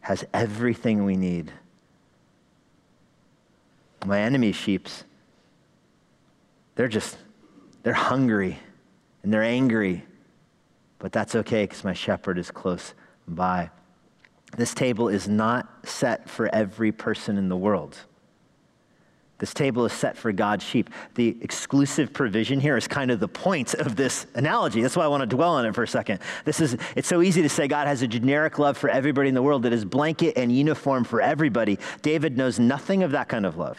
[0.00, 1.52] has everything we need.
[4.04, 5.02] My enemy sheep's,
[6.76, 7.16] they're just,
[7.82, 8.58] they're hungry
[9.22, 10.04] and they're angry,
[11.00, 12.94] but that's okay because my shepherd is close
[13.26, 13.70] by.
[14.56, 17.98] This table is not set for every person in the world.
[19.38, 20.88] This table is set for God's sheep.
[21.14, 24.80] The exclusive provision here is kind of the point of this analogy.
[24.80, 26.20] That's why I want to dwell on it for a second.
[26.44, 29.34] This is it's so easy to say God has a generic love for everybody in
[29.34, 31.78] the world that is blanket and uniform for everybody.
[32.00, 33.78] David knows nothing of that kind of love.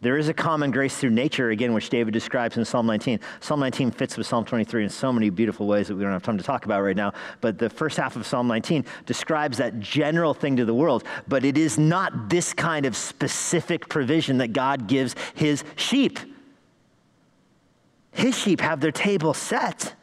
[0.00, 3.18] There is a common grace through nature, again, which David describes in Psalm 19.
[3.40, 6.22] Psalm 19 fits with Psalm 23 in so many beautiful ways that we don't have
[6.22, 7.12] time to talk about right now.
[7.40, 11.02] But the first half of Psalm 19 describes that general thing to the world.
[11.26, 16.20] But it is not this kind of specific provision that God gives his sheep.
[18.12, 19.94] His sheep have their table set.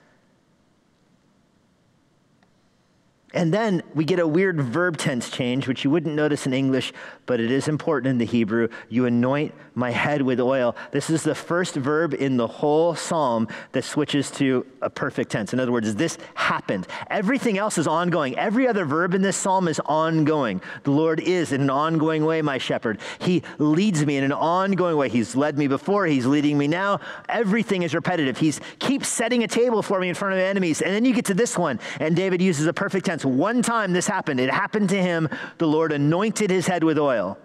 [3.35, 6.93] And then we get a weird verb tense change, which you wouldn't notice in English,
[7.25, 8.69] but it is important in the Hebrew.
[8.87, 10.73] You anoint my head with oil.
[10.91, 15.51] This is the first verb in the whole psalm that switches to a perfect tense.
[15.51, 16.87] In other words, this happened.
[17.09, 18.37] Everything else is ongoing.
[18.37, 20.61] Every other verb in this psalm is ongoing.
[20.83, 22.99] The Lord is in an ongoing way my shepherd.
[23.19, 25.09] He leads me in an ongoing way.
[25.09, 27.01] He's led me before, He's leading me now.
[27.27, 28.37] Everything is repetitive.
[28.37, 30.81] He's keeps setting a table for me in front of enemies.
[30.81, 33.24] And then you get to this one, and David uses a perfect tense.
[33.25, 34.39] One time this happened.
[34.39, 35.29] It happened to him.
[35.57, 37.37] The Lord anointed his head with oil.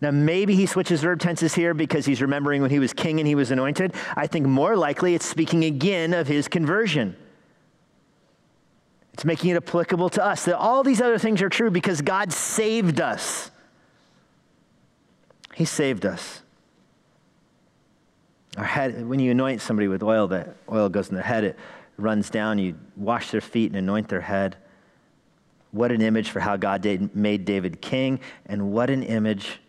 [0.00, 3.26] Now, maybe he switches verb tenses here because he's remembering when he was king and
[3.26, 3.94] he was anointed.
[4.16, 7.16] I think more likely it's speaking again of his conversion.
[9.14, 12.32] It's making it applicable to us that all these other things are true because God
[12.32, 13.52] saved us.
[15.54, 16.42] He saved us.
[18.56, 21.58] Our head, when you anoint somebody with oil, that oil goes in their head, it
[22.02, 24.56] runs down, you wash their feet and anoint their head.
[25.70, 26.84] What an image for how God
[27.14, 29.60] made David king, and what an image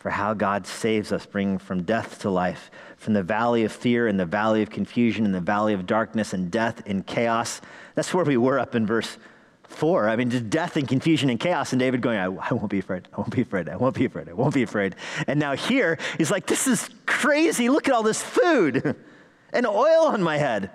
[0.00, 4.08] for how God saves us, bringing from death to life, from the valley of fear
[4.08, 7.60] and the valley of confusion and the valley of darkness and death and chaos.
[7.94, 9.18] That's where we were up in verse
[9.64, 10.08] four.
[10.08, 12.78] I mean, just death and confusion and chaos, and David going, I, I, won't be
[12.78, 13.08] afraid.
[13.12, 13.68] I won't be afraid.
[13.68, 14.28] I won't be afraid.
[14.28, 14.96] I won't be afraid.
[15.26, 17.68] And now here, he's like, This is crazy.
[17.68, 18.96] Look at all this food
[19.52, 20.70] and oil on my head.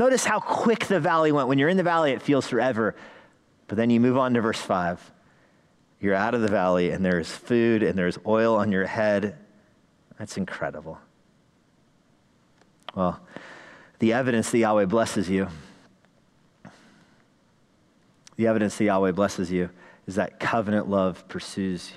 [0.00, 1.46] Notice how quick the valley went.
[1.46, 2.96] When you're in the valley, it feels forever.
[3.68, 5.12] But then you move on to verse 5
[6.00, 9.36] you're out of the valley and there's food and there's oil on your head.
[10.18, 10.98] That's incredible.
[12.94, 13.20] Well,
[13.98, 15.48] the evidence that Yahweh blesses you,
[18.36, 19.68] the evidence that Yahweh blesses you
[20.06, 21.92] is that covenant love pursues.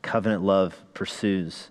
[0.00, 1.68] Covenant love pursues.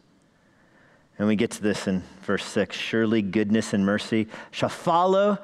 [1.20, 5.38] And we get to this in verse 6 Surely goodness and mercy shall follow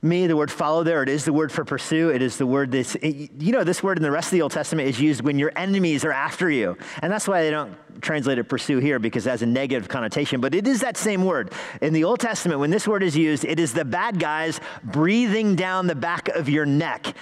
[0.00, 2.10] me, the word follow there, it is the word for pursue.
[2.10, 4.52] It is the word that's, you know, this word in the rest of the Old
[4.52, 6.78] Testament is used when your enemies are after you.
[7.02, 10.40] And that's why they don't translate it pursue here because it has a negative connotation.
[10.40, 11.52] But it is that same word.
[11.82, 15.56] In the Old Testament, when this word is used, it is the bad guys breathing
[15.56, 17.16] down the back of your neck.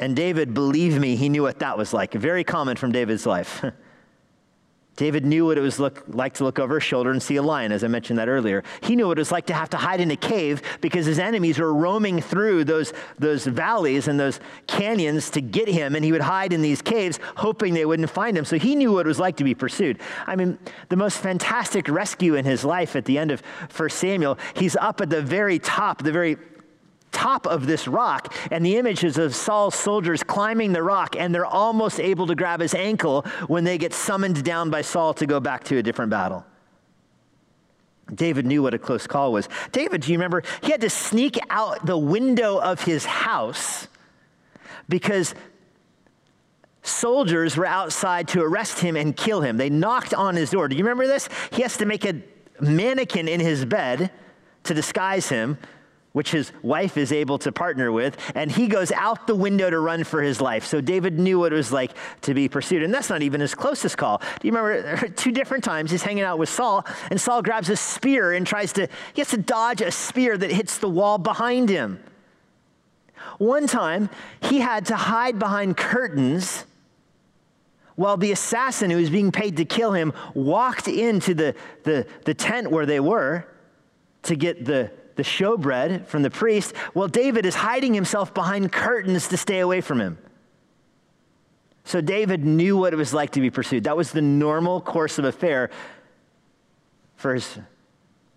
[0.00, 2.12] And David, believe me, he knew what that was like.
[2.12, 3.64] Very common from David's life.
[4.98, 7.42] David knew what it was look, like to look over his shoulder and see a
[7.42, 8.64] lion, as I mentioned that earlier.
[8.80, 11.20] He knew what it was like to have to hide in a cave because his
[11.20, 16.10] enemies were roaming through those, those valleys and those canyons to get him, and he
[16.10, 18.44] would hide in these caves hoping they wouldn't find him.
[18.44, 20.00] So he knew what it was like to be pursued.
[20.26, 23.40] I mean, the most fantastic rescue in his life at the end of
[23.76, 26.38] 1 Samuel, he's up at the very top, the very
[27.12, 31.46] top of this rock, and the images of Saul's soldiers climbing the rock, and they're
[31.46, 35.40] almost able to grab his ankle when they get summoned down by Saul to go
[35.40, 36.44] back to a different battle.
[38.14, 39.48] David knew what a close call was.
[39.72, 40.42] David, do you remember?
[40.62, 43.86] He had to sneak out the window of his house
[44.88, 45.34] because
[46.82, 49.58] soldiers were outside to arrest him and kill him.
[49.58, 50.68] They knocked on his door.
[50.68, 51.28] Do you remember this?
[51.52, 52.22] He has to make a
[52.60, 54.10] mannequin in his bed
[54.64, 55.58] to disguise him
[56.12, 59.78] which his wife is able to partner with, and he goes out the window to
[59.78, 60.64] run for his life.
[60.64, 61.92] So David knew what it was like
[62.22, 62.82] to be pursued.
[62.82, 64.18] And that's not even his closest call.
[64.40, 67.76] Do you remember two different times he's hanging out with Saul, and Saul grabs a
[67.76, 71.68] spear and tries to, he has to dodge a spear that hits the wall behind
[71.68, 72.02] him.
[73.38, 76.64] One time, he had to hide behind curtains
[77.94, 82.32] while the assassin who was being paid to kill him walked into the, the, the
[82.32, 83.44] tent where they were
[84.22, 89.26] to get the the showbread from the priest, well, David is hiding himself behind curtains
[89.28, 90.16] to stay away from him.
[91.82, 93.82] So David knew what it was like to be pursued.
[93.84, 95.70] That was the normal course of affair
[97.16, 97.58] for his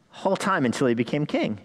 [0.09, 1.61] whole time until he became king.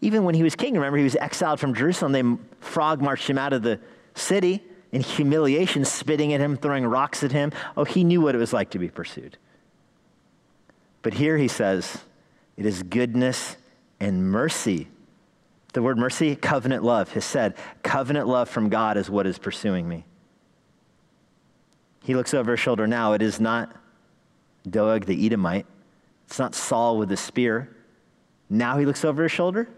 [0.00, 2.10] Even when he was king, remember, he was exiled from Jerusalem.
[2.10, 2.24] They
[2.58, 3.78] frog marched him out of the
[4.16, 7.52] city in humiliation, spitting at him, throwing rocks at him.
[7.76, 9.38] Oh, he knew what it was like to be pursued.
[11.02, 11.98] But here he says,
[12.56, 13.56] It is goodness
[14.02, 14.88] and mercy.
[15.74, 19.88] The word mercy, covenant love, has said, covenant love from God is what is pursuing
[19.88, 20.04] me.
[22.02, 23.12] He looks over his shoulder now.
[23.12, 23.74] It is not
[24.68, 25.66] Doeg the Edomite,
[26.26, 27.76] it's not Saul with the spear.
[28.50, 29.68] Now he looks over his shoulder,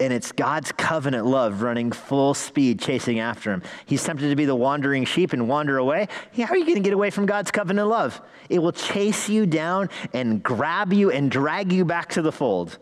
[0.00, 3.62] and it's God's covenant love running full speed, chasing after him.
[3.84, 6.08] He's tempted to be the wandering sheep and wander away.
[6.34, 8.18] How are you going to get away from God's covenant love?
[8.48, 12.78] It will chase you down and grab you and drag you back to the fold.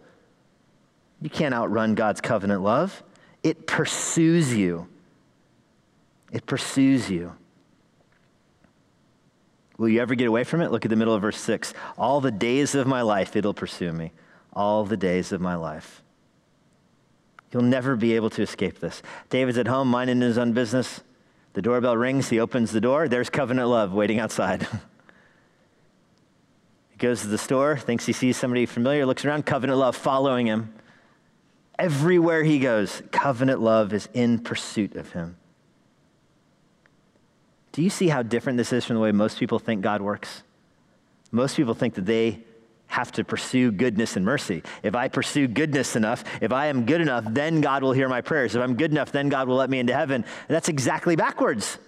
[1.24, 3.02] You can't outrun God's covenant love.
[3.42, 4.86] It pursues you.
[6.30, 7.32] It pursues you.
[9.78, 10.70] Will you ever get away from it?
[10.70, 11.72] Look at the middle of verse 6.
[11.96, 14.12] All the days of my life, it'll pursue me.
[14.52, 16.02] All the days of my life.
[17.50, 19.00] You'll never be able to escape this.
[19.30, 21.00] David's at home, minding his own business.
[21.54, 22.28] The doorbell rings.
[22.28, 23.08] He opens the door.
[23.08, 24.62] There's covenant love waiting outside.
[26.90, 30.46] he goes to the store, thinks he sees somebody familiar, looks around, covenant love following
[30.46, 30.74] him.
[31.78, 35.36] Everywhere he goes, covenant love is in pursuit of him.
[37.72, 40.44] Do you see how different this is from the way most people think God works?
[41.32, 42.44] Most people think that they
[42.86, 44.62] have to pursue goodness and mercy.
[44.84, 48.20] If I pursue goodness enough, if I am good enough, then God will hear my
[48.20, 48.54] prayers.
[48.54, 50.24] If I'm good enough, then God will let me into heaven.
[50.46, 51.78] That's exactly backwards.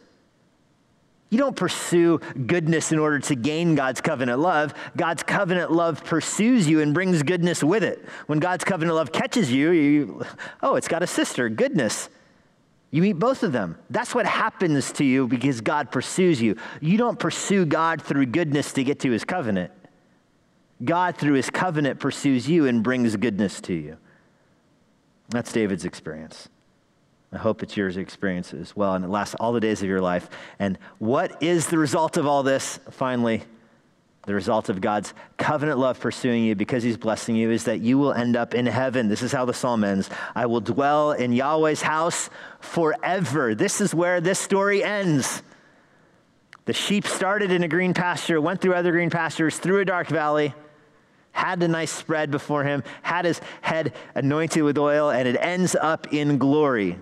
[1.28, 4.74] You don't pursue goodness in order to gain God's covenant love.
[4.96, 8.06] God's covenant love pursues you and brings goodness with it.
[8.26, 10.26] When God's covenant love catches you, you
[10.62, 12.08] oh, it's got a sister, goodness.
[12.92, 13.76] You meet both of them.
[13.90, 16.56] That's what happens to you because God pursues you.
[16.80, 19.72] You don't pursue God through goodness to get to his covenant.
[20.84, 23.96] God, through his covenant, pursues you and brings goodness to you.
[25.30, 26.48] That's David's experience.
[27.32, 30.00] I hope it's yours experience as well, and it lasts all the days of your
[30.00, 30.30] life.
[30.58, 32.78] And what is the result of all this?
[32.90, 33.42] Finally,
[34.26, 37.96] the result of God's covenant love pursuing you because he's blessing you is that you
[37.96, 39.08] will end up in heaven.
[39.08, 42.28] This is how the psalm ends I will dwell in Yahweh's house
[42.60, 43.54] forever.
[43.54, 45.42] This is where this story ends.
[46.64, 50.08] The sheep started in a green pasture, went through other green pastures, through a dark
[50.08, 50.52] valley,
[51.30, 55.76] had a nice spread before him, had his head anointed with oil, and it ends
[55.76, 56.98] up in glory.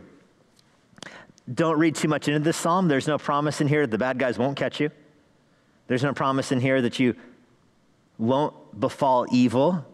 [1.53, 2.89] Don't read too much into this psalm.
[2.89, 4.91] There's no promise in here that the bad guys won't catch you.
[5.87, 7.15] There's no promise in here that you
[8.19, 9.85] won't befall evil.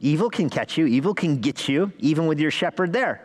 [0.00, 3.24] Evil can catch you, evil can get you, even with your shepherd there.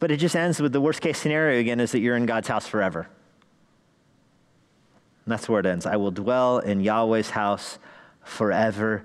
[0.00, 2.48] But it just ends with the worst case scenario again is that you're in God's
[2.48, 3.08] house forever.
[5.24, 5.86] And that's where it ends.
[5.86, 7.78] I will dwell in Yahweh's house
[8.22, 9.04] forever.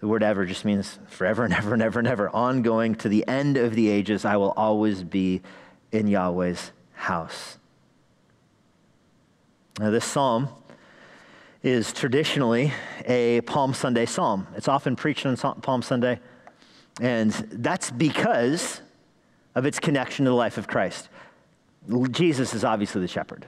[0.00, 3.26] The word ever just means forever and ever and ever and ever, ongoing to the
[3.28, 4.24] end of the ages.
[4.24, 5.42] I will always be
[5.92, 7.58] in Yahweh's house.
[9.78, 10.48] Now, this psalm
[11.62, 12.72] is traditionally
[13.06, 14.46] a Palm Sunday psalm.
[14.56, 16.20] It's often preached on Palm Sunday,
[17.00, 18.80] and that's because
[19.54, 21.08] of its connection to the life of Christ.
[22.10, 23.46] Jesus is obviously the shepherd.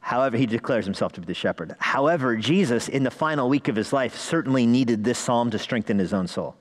[0.00, 1.76] However, he declares himself to be the shepherd.
[1.78, 5.98] However, Jesus, in the final week of his life, certainly needed this psalm to strengthen
[5.98, 6.56] his own soul.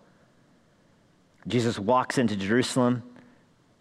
[1.47, 3.03] Jesus walks into Jerusalem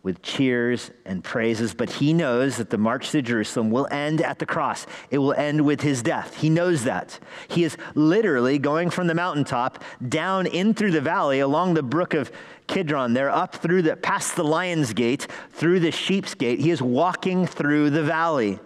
[0.07, 4.39] with cheers and praises, but he knows that the march to Jerusalem will end at
[4.39, 4.87] the cross.
[5.11, 6.37] It will end with his death.
[6.37, 7.19] He knows that.
[7.49, 12.15] He is literally going from the mountaintop down in through the valley along the brook
[12.15, 12.31] of
[12.69, 16.61] Kidron, there up through the past the lion's gate, through the sheep's gate.
[16.61, 18.61] He is walking through the valley.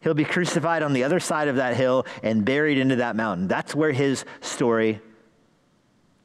[0.00, 3.48] He'll be crucified on the other side of that hill and buried into that mountain.
[3.48, 5.00] That's where his story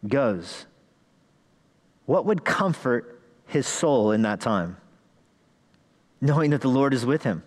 [0.06, 0.66] goes.
[2.08, 3.21] What would comfort
[3.52, 4.78] his soul in that time,
[6.20, 7.44] knowing that the Lord is with him.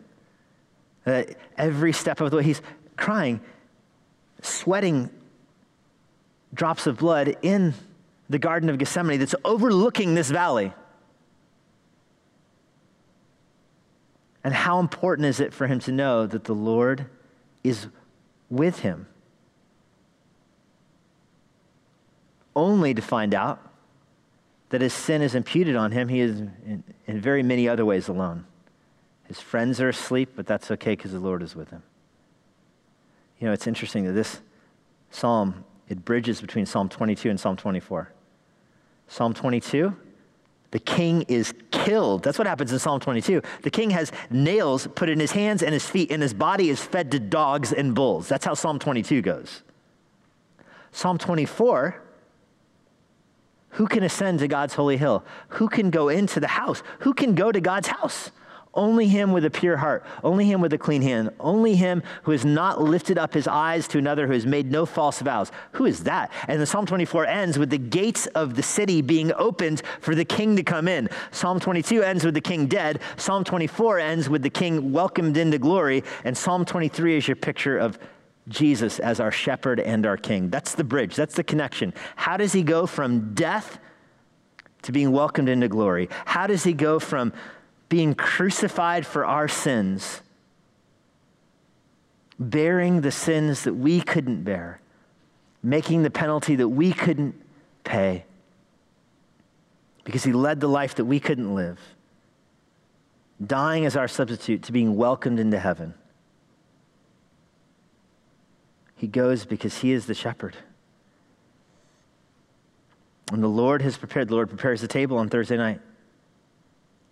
[1.04, 2.62] That every step of the way, he's
[2.96, 3.40] crying,
[4.42, 5.10] sweating
[6.52, 7.74] drops of blood in
[8.28, 10.72] the Garden of Gethsemane that's overlooking this valley.
[14.42, 17.06] And how important is it for him to know that the Lord
[17.62, 17.86] is
[18.50, 19.06] with him?
[22.54, 23.73] Only to find out
[24.74, 28.08] that his sin is imputed on him, he is in, in very many other ways
[28.08, 28.44] alone.
[29.28, 31.84] His friends are asleep, but that's okay because the Lord is with him.
[33.38, 34.40] You know, it's interesting that this
[35.12, 38.10] psalm, it bridges between Psalm 22 and Psalm 24.
[39.06, 39.94] Psalm 22,
[40.72, 42.24] the king is killed.
[42.24, 43.42] That's what happens in Psalm 22.
[43.62, 46.82] The king has nails put in his hands and his feet, and his body is
[46.82, 48.26] fed to dogs and bulls.
[48.26, 49.62] That's how Psalm 22 goes.
[50.90, 52.02] Psalm 24,
[53.74, 55.24] who can ascend to God's holy hill?
[55.48, 56.82] Who can go into the house?
[57.00, 58.30] Who can go to God's house?
[58.72, 62.32] Only him with a pure heart, only him with a clean hand, only him who
[62.32, 65.52] has not lifted up his eyes to another, who has made no false vows.
[65.72, 66.32] Who is that?
[66.48, 70.24] And the Psalm 24 ends with the gates of the city being opened for the
[70.24, 71.08] king to come in.
[71.30, 73.00] Psalm 22 ends with the king dead.
[73.16, 76.02] Psalm 24 ends with the king welcomed into glory.
[76.24, 77.98] And Psalm 23 is your picture of
[78.48, 80.50] Jesus as our shepherd and our king.
[80.50, 81.94] That's the bridge, that's the connection.
[82.16, 83.78] How does he go from death
[84.82, 86.08] to being welcomed into glory?
[86.26, 87.32] How does he go from
[87.88, 90.20] being crucified for our sins,
[92.38, 94.80] bearing the sins that we couldn't bear,
[95.62, 97.34] making the penalty that we couldn't
[97.82, 98.24] pay?
[100.04, 101.80] Because he led the life that we couldn't live,
[103.44, 105.94] dying as our substitute to being welcomed into heaven.
[109.04, 110.56] He goes because he is the shepherd.
[113.30, 115.82] And the Lord has prepared, the Lord prepares the table on Thursday night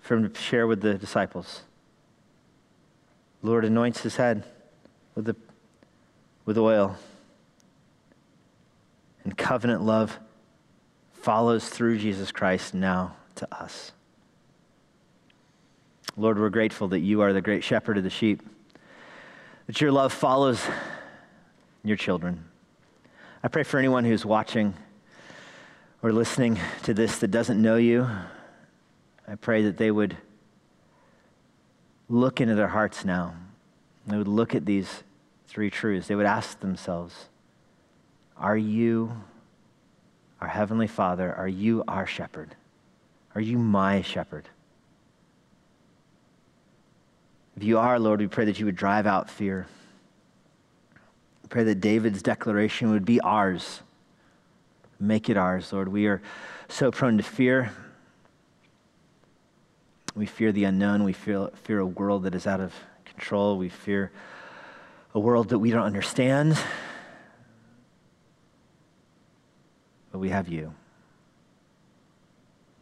[0.01, 1.65] for him to share with the disciples.
[3.43, 4.45] The Lord anoints his head
[5.15, 5.37] with, the,
[6.47, 6.97] with oil.
[9.25, 10.19] And covenant love
[11.13, 13.93] follows through Jesus Christ now to us.
[16.17, 18.43] Lord, we're grateful that you are the great shepherd of the sheep,
[19.67, 20.67] that your love follows
[21.85, 22.45] your children.
[23.43, 24.75] I pray for anyone who's watching
[26.03, 28.09] or listening to this that doesn't know you.
[29.27, 30.17] I pray that they would
[32.09, 33.35] look into their hearts now.
[34.07, 35.03] They would look at these
[35.49, 36.09] three truths.
[36.09, 37.29] They would ask themselves
[38.37, 39.13] Are you
[40.41, 41.35] our Heavenly Father?
[41.35, 42.55] Are you our shepherd?
[43.35, 44.49] Are you my shepherd?
[47.57, 49.67] If you are, Lord, we pray that you would drive out fear
[51.53, 53.83] pray that David's declaration would be ours.
[54.99, 55.89] Make it ours, Lord.
[55.89, 56.23] We are
[56.67, 57.73] so prone to fear.
[60.15, 61.05] We fear the unknown.
[61.05, 62.73] We fear, fear a world that is out of
[63.05, 63.59] control.
[63.59, 64.11] We fear
[65.15, 66.57] a world that we don't understand.
[70.11, 70.73] But we have you.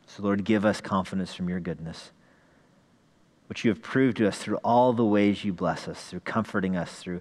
[0.06, 2.12] So, Lord, give us confidence from your goodness,
[3.48, 6.76] which you have proved to us through all the ways you bless us, through comforting
[6.76, 7.20] us, through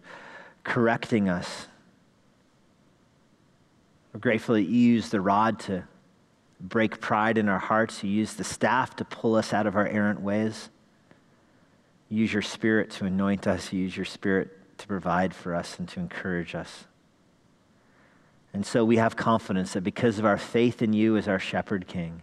[0.70, 1.66] correcting us.
[4.14, 5.84] We're grateful that you use the rod to
[6.62, 8.04] break pride in our hearts.
[8.04, 10.70] You use the staff to pull us out of our errant ways.
[12.08, 13.74] You use your spirit to anoint us.
[13.74, 16.86] You use your spirit to provide for us and to encourage us.
[18.54, 21.88] And so we have confidence that because of our faith in you as our shepherd
[21.88, 22.22] king,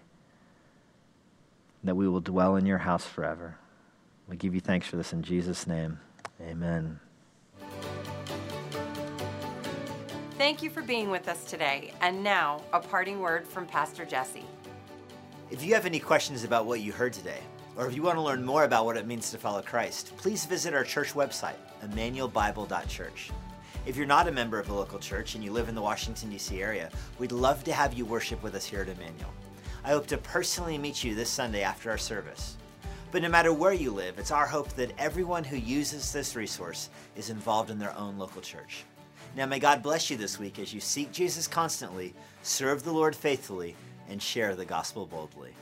[1.83, 3.59] that we will dwell in your house forever.
[4.29, 5.99] We give you thanks for this in Jesus' name.
[6.41, 7.01] Amen.
[10.39, 11.95] Thank you for being with us today.
[12.03, 14.45] And now, a parting word from Pastor Jesse.
[15.51, 17.41] If you have any questions about what you heard today,
[17.75, 20.45] or if you want to learn more about what it means to follow Christ, please
[20.45, 23.31] visit our church website, emmanuelbible.church.
[23.87, 26.29] If you're not a member of a local church and you live in the Washington,
[26.29, 26.61] D.C.
[26.61, 29.33] area, we'd love to have you worship with us here at Emmanuel.
[29.85, 32.59] I hope to personally meet you this Sunday after our service.
[33.11, 36.91] But no matter where you live, it's our hope that everyone who uses this resource
[37.17, 38.85] is involved in their own local church.
[39.37, 43.15] Now, may God bless you this week as you seek Jesus constantly, serve the Lord
[43.15, 43.77] faithfully,
[44.09, 45.53] and share the gospel boldly.